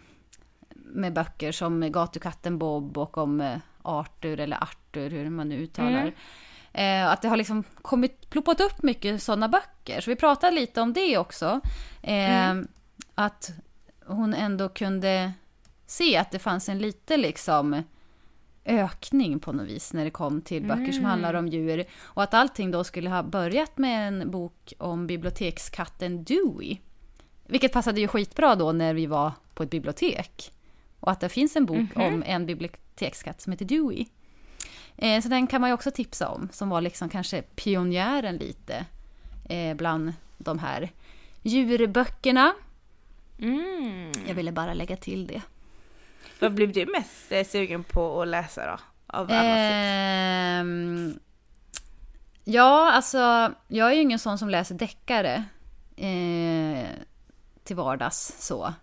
[0.75, 6.12] med böcker som Gatukatten Bob och om eh, Arthur eller Arthur, hur man nu uttalar.
[6.73, 10.01] Eh, att det har liksom kommit, ploppat upp mycket sådana böcker.
[10.01, 11.61] Så vi pratade lite om det också.
[12.03, 12.55] Eh,
[13.14, 13.52] Att
[14.07, 15.33] hon ändå kunde
[15.87, 17.83] se att det fanns en lite liksom
[18.64, 21.85] ökning på något vis när det kom till böcker som handlar om djur.
[22.02, 26.76] Och att allting då skulle ha börjat med en bok om bibliotekskatten Dewey.
[27.46, 30.52] Vilket passade ju skitbra då när vi var på ett bibliotek.
[31.00, 34.07] Och att det finns en bok om en bibliotekskatt som heter Dewey.
[34.96, 38.87] Eh, så den kan man ju också tipsa om, som var liksom kanske pionjären lite
[39.48, 40.90] eh, bland de här
[41.42, 42.54] djurböckerna.
[43.38, 44.12] Mm.
[44.27, 45.42] Jag ville bara lägga till det.
[46.40, 48.79] Vad blev du mest eh, sugen på att läsa då?
[49.07, 49.31] Av?
[49.31, 51.18] Ehm,
[52.44, 55.44] ja, alltså jag är ju ingen sån som läser deckare
[55.97, 56.88] eh,
[57.64, 58.75] till vardags så.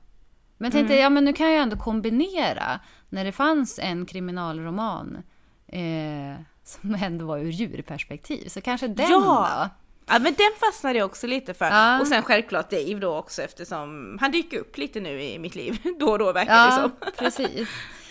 [0.58, 5.24] Men tänkte, ja men nu kan jag ändå kombinera när det fanns en kriminalroman
[5.68, 8.48] eh, som ändå var ur djurperspektiv.
[8.48, 9.48] Så kanske den Ja!
[9.64, 9.70] då?
[10.12, 11.66] Ja men den fastnade jag också lite för.
[11.66, 12.00] Ja.
[12.02, 15.78] Och sen självklart Dave då också eftersom han dyker upp lite nu i mitt liv.
[16.00, 17.12] Då och då verkar det Ja, som.
[17.18, 17.70] precis.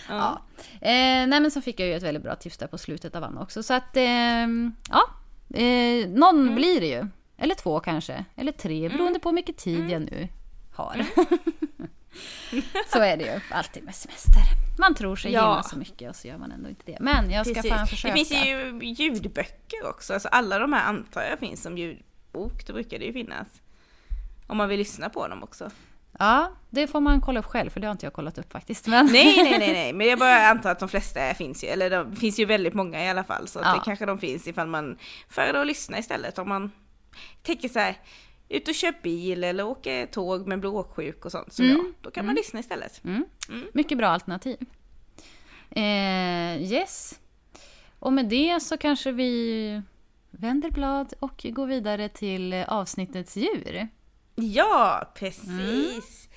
[0.08, 0.40] ja.
[0.80, 3.24] Eh, nej men så fick jag ju ett väldigt bra tips där på slutet av
[3.24, 3.62] Anna också.
[3.62, 5.02] Så att, ehm, ja.
[5.58, 6.54] Eh, någon Mm.
[6.54, 7.06] blir det ju.
[7.38, 8.24] Eller två kanske.
[8.36, 9.90] Eller tre, beroende på hur mycket tid Mm.
[9.90, 10.28] jag nu
[10.74, 11.06] har.
[12.92, 14.42] så är det ju alltid med semester.
[14.79, 15.51] Man tror sig Ja.
[15.51, 16.96] hinna så mycket och så gör man ändå inte det.
[17.01, 17.70] Men jag ska Precis.
[17.70, 18.14] fan försöka.
[18.14, 20.14] Det finns ju ljudböcker också.
[20.14, 22.66] Alltså alla de här antar jag finns som ljudbok.
[22.66, 23.46] Då brukar det ju finnas.
[24.46, 25.70] Om man vill lyssna på dem också.
[26.18, 28.87] Ja, det får man kolla upp själv för det har inte jag kollat upp faktiskt.
[28.87, 29.07] Men...
[29.07, 32.16] Nej, nej, nej, nej, men jag bara antar att de flesta finns ju, eller det
[32.16, 33.73] finns ju väldigt många i alla fall, så Ja.
[33.75, 36.73] det kanske de finns ifall man föredrar att lyssna istället om man
[37.42, 37.96] tänker så här,
[38.50, 41.76] ut och kör bil eller åker tåg men blir åksjuk och sånt som Mm.
[41.76, 43.04] jag, då kan man lyssna istället.
[43.04, 43.24] Mm.
[43.72, 44.56] Mycket bra alternativ.
[45.70, 47.20] Eh, yes.
[47.98, 49.82] Och med det så kanske vi
[50.30, 53.88] vänder blad och går vidare till avsnittets djur.
[54.34, 56.28] Ja, precis.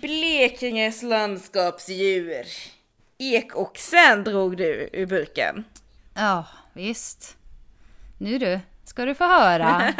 [0.00, 2.46] Blekinges landskapsdjur.
[3.18, 5.64] Ekoxen drog du ur burken.
[6.14, 7.36] Ja, visst.
[8.18, 8.60] Nu du,
[8.94, 9.92] ska du få höra.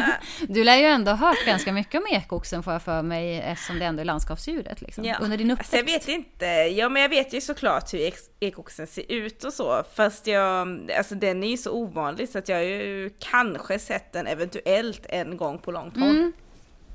[0.48, 3.78] du lär ju ändå ha hört ganska mycket om ekoxen får jag för mig eftersom
[3.78, 5.16] det ändå är landskapsdjuret liksom, Ja.
[5.20, 5.74] under din uppväxt.
[5.74, 9.52] Alltså jag vet inte, ja men jag vet ju såklart hur ekoxen ser ut och
[9.52, 13.78] så, fast jag, alltså den är ju så ovanlig så att jag har ju kanske
[13.78, 16.10] sett den eventuellt en gång på långt håll.
[16.10, 16.32] Mm,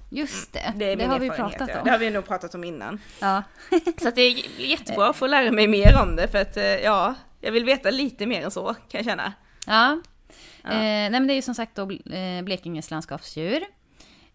[0.10, 1.80] Just det, Det det, har vi pratat ja.
[1.80, 1.86] om.
[1.86, 3.02] Det har vi nog pratat om innan.
[3.20, 3.44] Ja.
[4.02, 6.64] Så att det är jättebra att få lära mig mer om det för att eh,
[6.64, 9.34] ja, jag vill veta lite mer än så kan jag känna.
[9.68, 10.02] Ja.
[10.66, 13.62] Eh, nej men det är ju som sagt då eh, Blekinges landskapsdjur.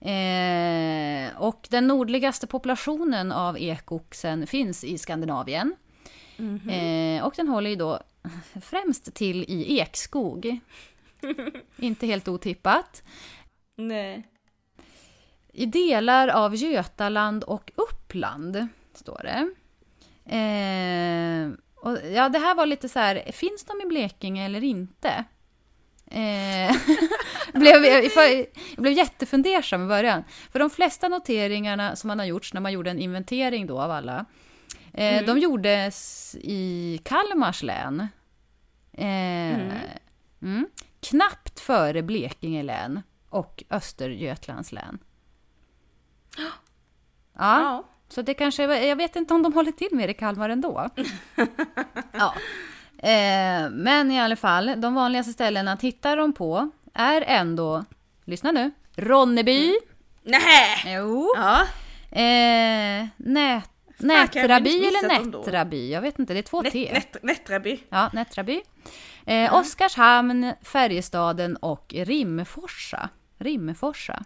[0.01, 5.77] Eh, och den nordligaste populationen av ekoxen finns i Skandinavien.
[6.71, 8.01] Eh, och den håller ju då
[8.63, 10.61] främst till i ekskog.
[11.77, 13.03] Inte helt otippat.
[13.77, 14.27] Nej.
[15.53, 19.55] I delar av Götaland och Uppland, står det.
[20.37, 25.25] Eh, och, ja, det här var lite så här, finns de i Blekinge eller inte?
[26.11, 26.77] Eh,
[27.61, 28.47] blev, jag, jag
[28.77, 30.25] blev jättefundersam i början.
[30.53, 33.91] För de flesta noteringarna som man har gjort när man gjorde en inventering då av
[33.91, 34.25] alla,
[34.93, 38.09] eh, de gjordes i Kalmars län.
[38.93, 39.73] Eh,
[40.43, 40.67] mm,
[41.01, 44.99] knappt före Blekinge län och Östergötlands län.
[46.37, 46.51] Ja,
[47.39, 47.85] Ja.
[48.09, 50.89] så det kanske, jag vet inte om de håller till mer i Kalmar ändå.
[52.13, 52.35] ja.
[53.03, 57.85] Eh, men i alla fall, de vanligaste ställena tittar de på är ändå,
[58.25, 59.75] lyssna nu, Ronneby,
[60.23, 60.95] Nähä!
[60.97, 61.61] jo, Ja.
[62.19, 65.31] eh, Nät, Nätraby eller dem?
[65.31, 66.91] Nättraby, jag vet inte, det är två T.
[66.93, 67.81] nät, Nättraby.
[67.89, 68.63] Ja, Nättraby.
[69.27, 73.09] Eh, Oskarshamn, Färjestaden och Rimforsa.
[73.39, 74.25] Rimforsa.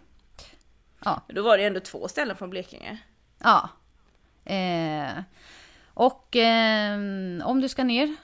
[1.28, 2.98] Då var det ändå två ställen från Blekinge.
[3.42, 3.68] Ja.
[4.44, 5.22] Eh,
[5.94, 6.94] och eh,
[7.44, 8.16] om du ska ner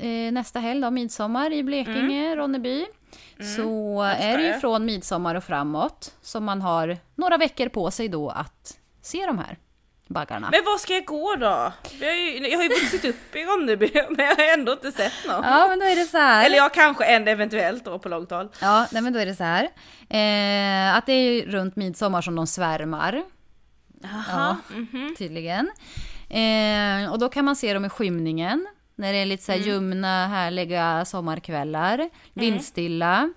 [0.00, 2.86] eh, nästa helg då, midsommar i Blekinge, Ronneby.
[3.56, 7.68] Så det ska är det ju från midsommar och framåt som man har några veckor
[7.68, 9.56] på sig då att se de här
[10.06, 10.48] baggarna.
[10.50, 11.72] Men var ska jag gå då?
[12.00, 14.92] Jag har ju, jag har ju vuxit upp i Ronneby men jag har ändå inte
[14.92, 15.44] sett någon.
[15.44, 16.46] Ja, men då är det så här.
[16.46, 18.48] Eller jag kanske en eventuellt då på långt håll.
[18.60, 19.64] Ja, nej, men då är det så här.
[20.08, 23.22] Eh, att det är ju runt midsommar som de svärmar.
[24.28, 24.56] Ja,
[25.18, 25.70] tydligen.
[26.28, 28.66] Eh, och då kan man se dem i skymningen.
[29.00, 32.10] När det är lite så här ljumna, härliga sommarkvällar.
[32.34, 33.32] Vindstilla.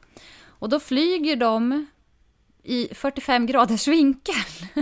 [0.47, 1.87] Och då flyger de
[2.63, 4.35] i 45 graders vinkel.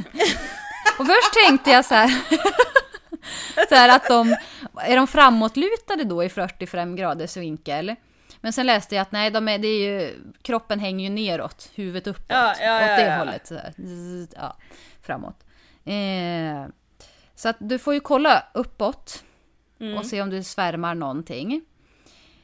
[1.00, 2.10] och först tänkte jag så här.
[3.70, 4.36] så här att de,
[4.76, 7.96] är de framåtlutade då i 45 graders vinkel?
[8.42, 11.72] Men sen läste jag att nej, de är, det är ju, kroppen hänger ju neråt,
[11.76, 12.26] huvudet uppåt.
[12.28, 13.18] Ja, ja, åt ja, det ja.
[13.18, 13.48] hållet.
[13.48, 13.74] Så här,
[14.36, 14.58] ja,
[15.02, 15.44] framåt.
[15.86, 16.72] Eh,
[17.36, 19.24] så att du får ju kolla uppåt
[19.82, 19.98] Mm.
[19.98, 21.62] och se om du svärmar någonting.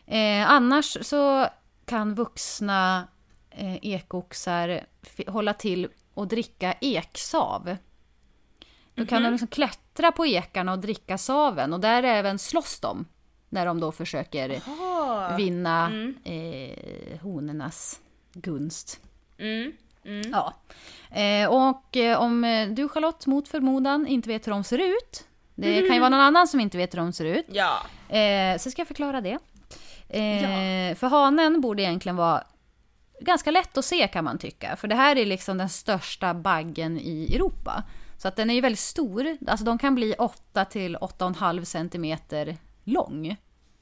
[0.05, 1.47] Eh, annars så
[1.85, 3.07] kan vuxna
[3.49, 4.81] eh, ekoxar
[5.27, 7.77] hålla till och dricka eksav.
[8.95, 9.23] Då kan Mhm.
[9.23, 13.05] de liksom klättra på ekarna och dricka saven och där även slåss de.
[13.49, 15.35] När de då försöker Ah.
[15.37, 15.91] vinna
[16.23, 17.99] eh, honornas
[18.33, 18.99] gunst.
[19.37, 19.73] Mm.
[20.31, 20.53] Ja.
[21.21, 22.41] Eh, och eh, om
[22.75, 25.27] du Charlotte mot förmodan inte vet hur de ser ut.
[25.57, 27.45] Det kan ju vara någon annan som inte vet hur de ser ut.
[27.49, 27.85] Ja.
[28.17, 29.37] Eh, så ska jag förklara det.
[30.09, 32.43] Eh, För hanen borde egentligen vara
[33.21, 34.75] ganska lätt att se kan man tycka.
[34.75, 37.83] För det här är liksom den största baggen i Europa.
[38.17, 39.37] Så att den är ju väldigt stor.
[39.47, 43.37] Alltså de kan bli 8 till 8,5 centimeter lång.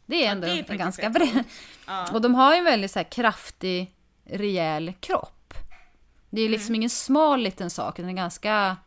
[0.05, 1.43] Det är ändå det är ganska bred.
[1.87, 2.07] Ja.
[2.13, 3.95] Och de har ju en väldigt så här kraftig,
[4.25, 5.53] rejäl kropp.
[6.29, 8.77] Det är ju liksom ingen smal liten sak, utan en ganska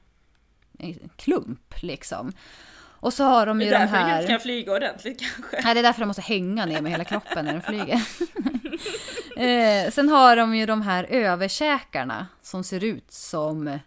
[0.79, 2.33] en klump liksom.
[3.01, 4.21] Och så har de Det ju är de därför den här...
[4.21, 5.61] inte kan flyga ordentligt kanske.
[5.65, 8.03] Nej, det är därför den måste hänga ner med hela kroppen när den flyger.
[9.87, 13.79] eh, sen har de ju de här överkäkarna som ser ut som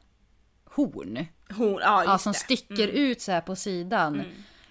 [0.76, 1.26] horn.
[1.57, 2.38] Hon, ja, Ja, som det.
[2.39, 4.18] sticker ut så här på sidan.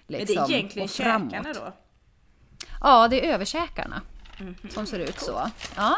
[0.07, 1.31] Det Liksom, är egentligen och framåt.
[1.31, 1.73] käkarna då?
[2.81, 4.01] Ja, det är överkäkarna
[4.69, 5.49] som ser ut så.
[5.75, 5.97] Ja.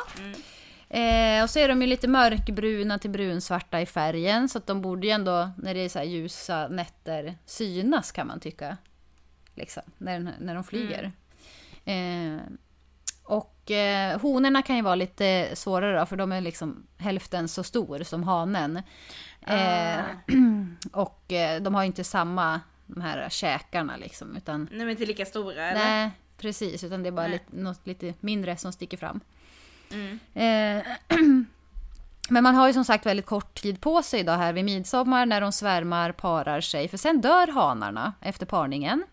[0.93, 4.81] Eh, och så är de ju lite mörkbruna till brunsvarta i färgen så att de
[4.81, 8.77] borde ju ändå, när det är så ljusa nätter, synas kan man tycka.
[9.55, 11.11] Liksom, när, när de flyger.
[11.85, 12.37] Eh,
[13.23, 17.63] och eh, honorna kan ju vara lite svårare då, för de är liksom hälften så
[17.63, 18.81] stor som hanen.
[19.47, 20.01] Eh,
[20.91, 25.05] och eh, de har ju inte samma, de här käkarna liksom, utan Nej men inte
[25.05, 25.85] lika stora eller?
[25.85, 26.83] Nej, precis.
[26.83, 29.19] Utan det är bara lite, något lite mindre som sticker fram.
[30.33, 30.83] Eh,
[32.29, 35.25] men man har ju som sagt väldigt kort tid på sig då här vid midsommar
[35.25, 36.87] när de svärmar parar sig.
[36.87, 39.03] För sen dör hanarna efter parningen.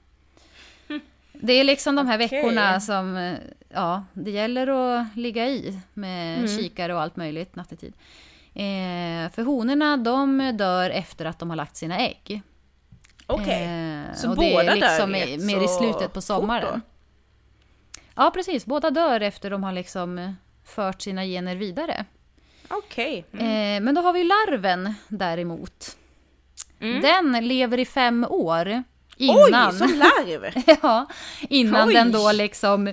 [1.32, 2.28] Det är liksom de här Okej.
[2.42, 3.34] veckorna som, eh,
[3.68, 7.92] ja, det gäller att ligga i med kikare och allt möjligt nattetid.
[8.54, 12.42] Eh, för honorna, de dör efter att de har lagt sina ägg.
[13.26, 13.64] Okej.
[13.64, 16.82] Eh, Så och det båda är liksom dör mer i slutet på sommaren.
[18.14, 18.66] Ja, precis.
[18.66, 20.34] Båda dör efter de har liksom
[20.70, 22.04] fört sina gener vidare.
[22.68, 23.24] Okej.
[23.32, 23.46] Mm.
[23.46, 25.96] Eh, men då har vi larven däremot.
[26.80, 27.00] Mm.
[27.02, 28.82] Den lever i fem år
[29.16, 30.52] innan, Oj, som larv!
[30.82, 31.06] ja,
[31.40, 31.94] innan Oj.
[31.94, 32.92] den då liksom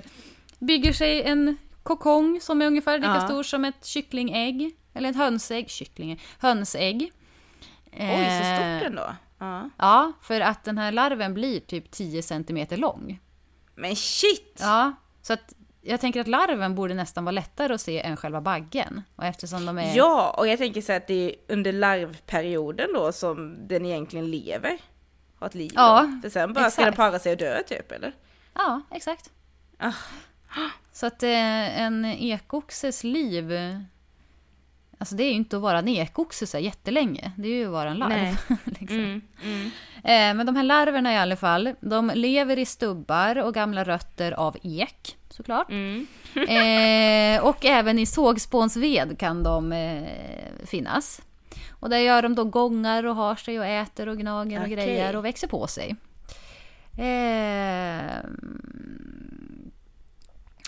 [0.58, 3.20] bygger sig en kokong som är ungefär lika Ja.
[3.26, 4.74] stor som ett kycklingägg.
[4.94, 5.70] Eller ett hönsägg.
[5.70, 7.12] Kyckling, hönsägg.
[7.92, 9.14] Oj, så Eh, stort ändå.
[9.38, 9.70] Ja.
[9.78, 13.20] Ja, för att den här larven blir typ 10 centimeter lång.
[13.74, 14.56] Men shit!
[14.60, 15.52] Ja, så att
[15.88, 19.02] jag tänker att larven borde nästan vara lättare att se än själva baggen.
[19.16, 19.96] Och eftersom de är...
[19.96, 24.78] Ja, och jag tänker så att det är under larvperioden då som den egentligen lever.
[25.38, 26.20] Har ett liv Ja, då.
[26.22, 26.96] För sen bara ska den exakt.
[26.96, 28.12] para sig och dö typ eller?
[28.54, 29.30] Ja, exakt.
[29.78, 29.92] Ah.
[30.92, 33.52] Så att eh, en ekoxes liv...
[34.98, 37.32] Alltså det är ju inte att vara en ekoxe så jättelänge.
[37.36, 38.10] Det är ju att vara en larv.
[38.10, 38.36] Nej.
[38.64, 38.98] liksom.
[38.98, 39.70] Mm, mm.
[40.04, 44.32] Eh, men de här larverna i alla fall, de lever i stubbar och gamla rötter
[44.32, 45.70] av ek, såklart.
[45.70, 46.06] Mm.
[46.34, 50.08] Eh, och även i sågspånsved kan de eh,
[50.64, 51.20] finnas.
[51.70, 54.76] Och där gör de då gångar och har sig och äter och gnager och Okej.
[54.76, 55.96] grejer och växer på sig.
[56.92, 58.04] Eh,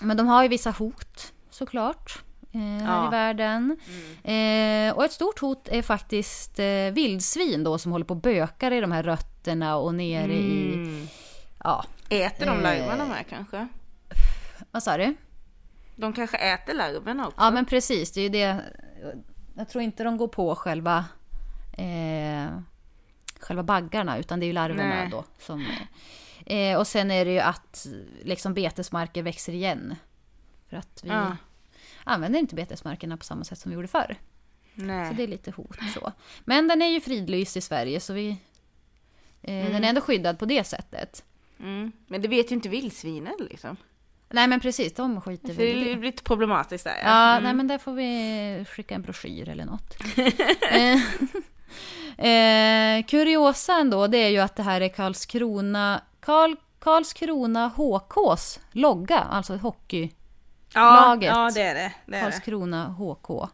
[0.01, 2.23] men de har ju vissa hot såklart.
[2.53, 3.07] Eh, här Ja.
[3.07, 3.77] i världen.
[4.23, 8.71] Eh, och ett stort hot är faktiskt eh, vildsvin då som håller på och bökar
[8.71, 10.73] i de här rötterna och nere i...
[10.73, 11.07] Mm.
[11.63, 12.61] Ja, Äter de Eh.
[12.63, 13.67] larverna med kanske?
[14.71, 15.15] vad sa du?
[15.95, 17.41] De kanske äter larverna också?
[17.41, 18.61] Ja men precis, det är ju det.
[19.55, 21.05] Jag tror inte de går på själva
[21.73, 22.47] eh,
[23.39, 25.09] själva baggarna utan det är ju larverna Nej.
[25.11, 25.23] då.
[25.39, 25.65] Som,
[26.45, 27.87] eh, och sen är det ju att
[28.23, 29.95] liksom betesmarker växer igen.
[30.69, 31.37] För att vi Ja.
[32.03, 34.15] Använder inte betesmarkerna på samma sätt som vi gjorde förr.
[34.75, 35.13] Så Nej.
[35.15, 36.11] det är lite hot så.
[36.45, 38.29] Men den är ju fridlyst i Sverige så vi
[39.41, 41.23] eh, den är ändå skyddad på det sättet.
[41.59, 41.91] Mm.
[42.07, 43.77] Men det vet ju inte vildsvinen liksom.
[44.29, 47.43] Nej men precis, de skiter väl i det är lite problematiskt där Ja, Mm.
[47.43, 49.95] nej men där får vi skicka en broschyr eller något.
[50.71, 50.99] eh,
[52.27, 59.19] eh, kuriosan då, det är ju att det här är Karlskrona, Karl, Karlskrona HKs logga,
[59.19, 60.11] alltså hockey,
[60.73, 61.29] ja, laget.
[61.35, 61.91] Ja, det är det.
[62.05, 62.21] det, är.
[62.21, 63.47] Karlskrona HK.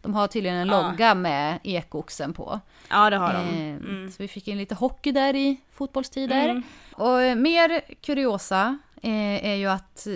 [0.00, 0.82] De har tydligen en Ja.
[0.90, 2.60] logga med ekoxen på.
[2.90, 3.38] Ja, det har de.
[3.38, 4.10] Eh, Mm.
[4.10, 6.48] Så vi fick in lite hockey där i fotbollstider.
[6.48, 6.62] Mm.
[6.92, 10.06] Och eh, mer kuriosa eh, är ju att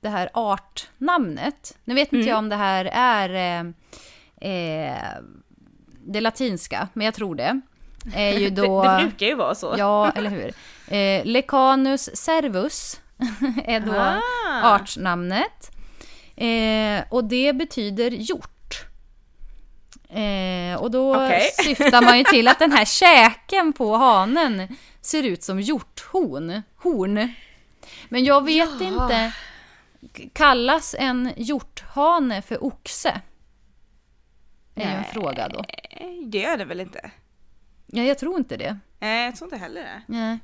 [0.00, 2.20] det här artnamnet, nu vet Mm.
[2.20, 3.64] inte jag om det här är
[4.40, 4.96] eh,
[6.04, 7.60] det latinska, men jag tror det.
[8.14, 8.82] Är ju då...
[8.82, 9.74] Det, det brukar ju vara så.
[9.78, 10.52] Ja, eller hur?
[10.88, 13.00] Eh, Lecanus servus
[13.64, 14.74] är då Ah.
[14.74, 15.71] artnamnet.
[16.46, 18.84] Eh, och det betyder hjort.
[20.08, 21.50] Eh, och då Okej.
[21.64, 26.62] syftar man ju till att den här käken på hanen ser ut som hjorthorn.
[26.76, 27.32] Horn.
[28.08, 28.86] Men jag vet Ja.
[28.86, 29.32] inte.
[30.32, 33.20] Kallas en hjorthane för oxe?
[34.74, 35.10] Är ju en Nej.
[35.12, 35.64] fråga då.
[36.00, 37.10] Nej, Det gör det väl inte?
[37.86, 38.78] Ja, jag tror inte det.
[38.98, 40.02] Nej, jag tror inte heller det.
[40.06, 40.38] Nej.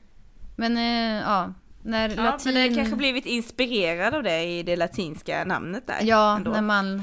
[0.57, 2.55] Men eh, ja, när Ja, latin...
[2.55, 5.99] men det kanske blivit inspirerad av det i det latinska namnet där.
[6.03, 6.51] Ja, ändå.
[6.51, 7.03] när man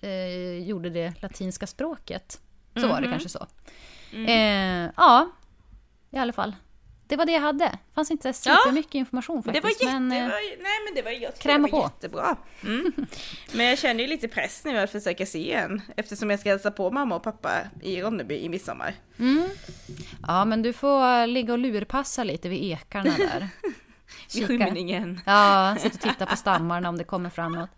[0.00, 2.40] eh, gjorde det latinska språket.
[2.76, 3.10] Så var det Mhm.
[3.18, 3.46] kanske så.
[4.12, 5.30] Eh, ja,
[6.10, 6.54] i alla fall.
[7.06, 7.64] Det var det jag hade.
[7.64, 9.64] Det fanns inte så Ja, supermycket information Det faktiskt.
[9.64, 11.90] var jätte, men, det eh, var, nej men det var, jag det var på.
[11.94, 12.36] jättebra.
[12.64, 12.92] Mm.
[13.52, 16.70] Men jag känner ju lite press nu att försöka se en, eftersom jag ska hälsa
[16.70, 17.50] på mamma och pappa
[17.82, 18.94] i Ronneby i midsommar.
[19.18, 19.48] mm.
[20.26, 23.48] Ja, men du får ligga och lurpassa lite vid ekarna där.
[24.28, 24.46] Kika.
[24.46, 25.20] skymningen.
[25.26, 27.70] Ja, sitta och titta på stammarna om det kommer fram något.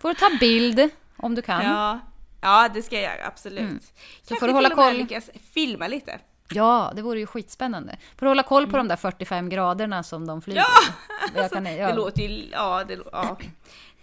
[0.00, 1.64] Får du ta bild om du kan.
[1.64, 2.00] Ja.
[2.40, 3.58] ja, det ska jag göra, absolut.
[3.60, 3.78] Mm.
[3.80, 4.96] Så Kanske får du hålla till och med koll.
[4.96, 6.18] lyckas filma lite.
[6.48, 7.96] Ja, det vore ju skitspännande.
[8.16, 10.60] Får du hålla koll på de där 45 graderna som de flyger.
[10.60, 10.94] Ja!
[11.42, 13.38] Jag kan, Det jag, låter ju, ja det, ja,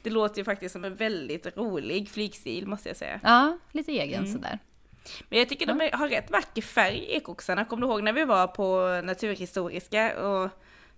[0.04, 3.20] det låter ju faktiskt som en väldigt rolig flygstil måste jag säga.
[3.24, 4.34] ja, lite egen Mm.
[4.34, 4.60] sådär.
[5.30, 7.66] Men jag tycker de är- har rätt vacker färg, ekoxarna.
[7.66, 10.50] Kommer du ihåg när vi var på Naturhistoriska och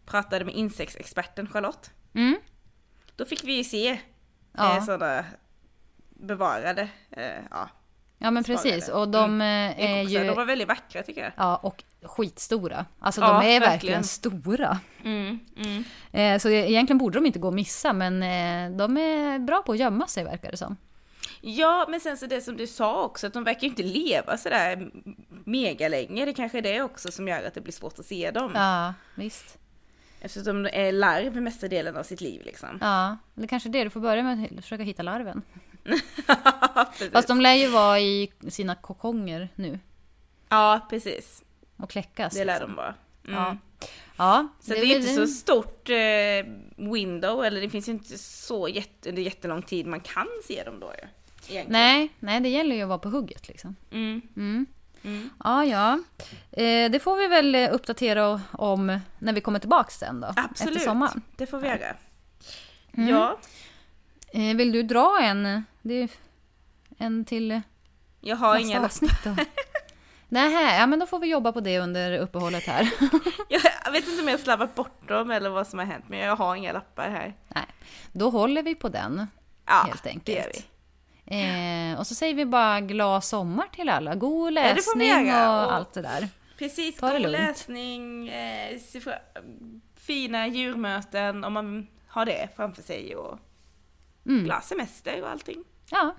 [0.05, 1.91] pratade med insektsexperten Charlotte?
[2.13, 2.35] Mm.
[3.15, 3.99] Då fick vi ju se
[4.57, 4.77] Ja.
[4.77, 5.25] eh, sådana
[6.09, 7.69] bevarade, eh, ja,
[8.17, 8.63] Ja men Svalare.
[8.63, 8.89] precis.
[8.89, 10.23] Och de eh, är ju...
[10.23, 11.31] De var väldigt vackra tycker jag.
[11.37, 12.85] Ja, och skitstora.
[12.99, 14.03] Alltså Ja, de är verkligen, verkligen.
[14.03, 14.79] stora.
[15.03, 15.83] Mm, mm.
[16.11, 19.71] Eh, så egentligen borde de inte gå att missa, men eh, de är bra på
[19.71, 20.77] att gömma sig verkar det som.
[21.41, 24.37] Ja, men sen så det som du sa också, att de verkar ju inte leva
[24.37, 24.91] sådär
[25.45, 26.25] mega länge.
[26.25, 28.51] Det kanske är det också som gör att det blir svårt att se dem.
[28.55, 29.57] Ja, visst.
[30.21, 32.77] Eftersom de är larv mesta delen av sitt liv liksom.
[32.81, 35.41] Ja, det kanske är det du får börja med, att försöka hitta larven.
[37.11, 39.79] Fast de lär ju vara i sina kokonger nu
[40.49, 41.43] Ja, precis.
[41.77, 42.33] och kläckas.
[42.33, 42.69] Det lär liksom.
[42.69, 42.95] de vara.
[43.27, 43.35] Mm.
[43.39, 43.57] Ja.
[44.17, 48.17] ja, Så det, är inte väl- så stort eh, window, eller det finns ju inte
[48.17, 51.07] så jätte, under jättelång tid man kan se dem då ju.
[51.53, 51.65] Egentligen.
[51.71, 53.75] Nej, nej, det gäller ju att vara på hugget liksom.
[53.91, 54.21] Mm.
[54.35, 54.65] Mm.
[55.05, 55.29] Mm.
[55.43, 55.99] Ja, ja.
[56.51, 60.27] Eh, det får vi väl eh, uppdatera om när vi kommer tillbaks sen då.
[60.35, 61.21] Absolut, Efter sommaren.
[61.35, 61.95] det får vi göra.
[62.97, 63.09] Mm.
[63.09, 63.39] Ja,
[64.33, 65.63] Eh, vill du dra en,
[66.97, 67.61] en till
[68.21, 69.35] jag har nästa inga avsnitt då?
[70.29, 72.89] Nej, ja men då får vi jobba på det under uppehållet här.
[73.85, 76.35] Jag vet inte om jag slarvat bort dem eller vad som har hänt, men jag
[76.35, 77.33] har inga lappar här.
[77.47, 77.65] Nej,
[78.11, 79.27] då håller vi på den.
[79.65, 80.25] Ja, Helt enkelt.
[80.25, 80.63] det gör vi.
[81.27, 84.15] Eh, och så säger vi bara glad sommar till alla.
[84.15, 86.29] God läsning och Och- allt det där.
[86.57, 88.79] Precis, Ta god läsning, eh,
[89.95, 93.39] fina djurmöten om man har det framför sig och
[94.25, 94.43] Mm.
[94.43, 95.63] glad semester och allting.
[95.89, 96.15] Ja,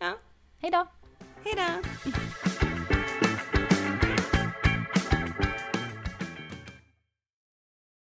[0.00, 0.12] Ja,
[0.60, 0.86] hej då.
[1.44, 2.69] hejdå!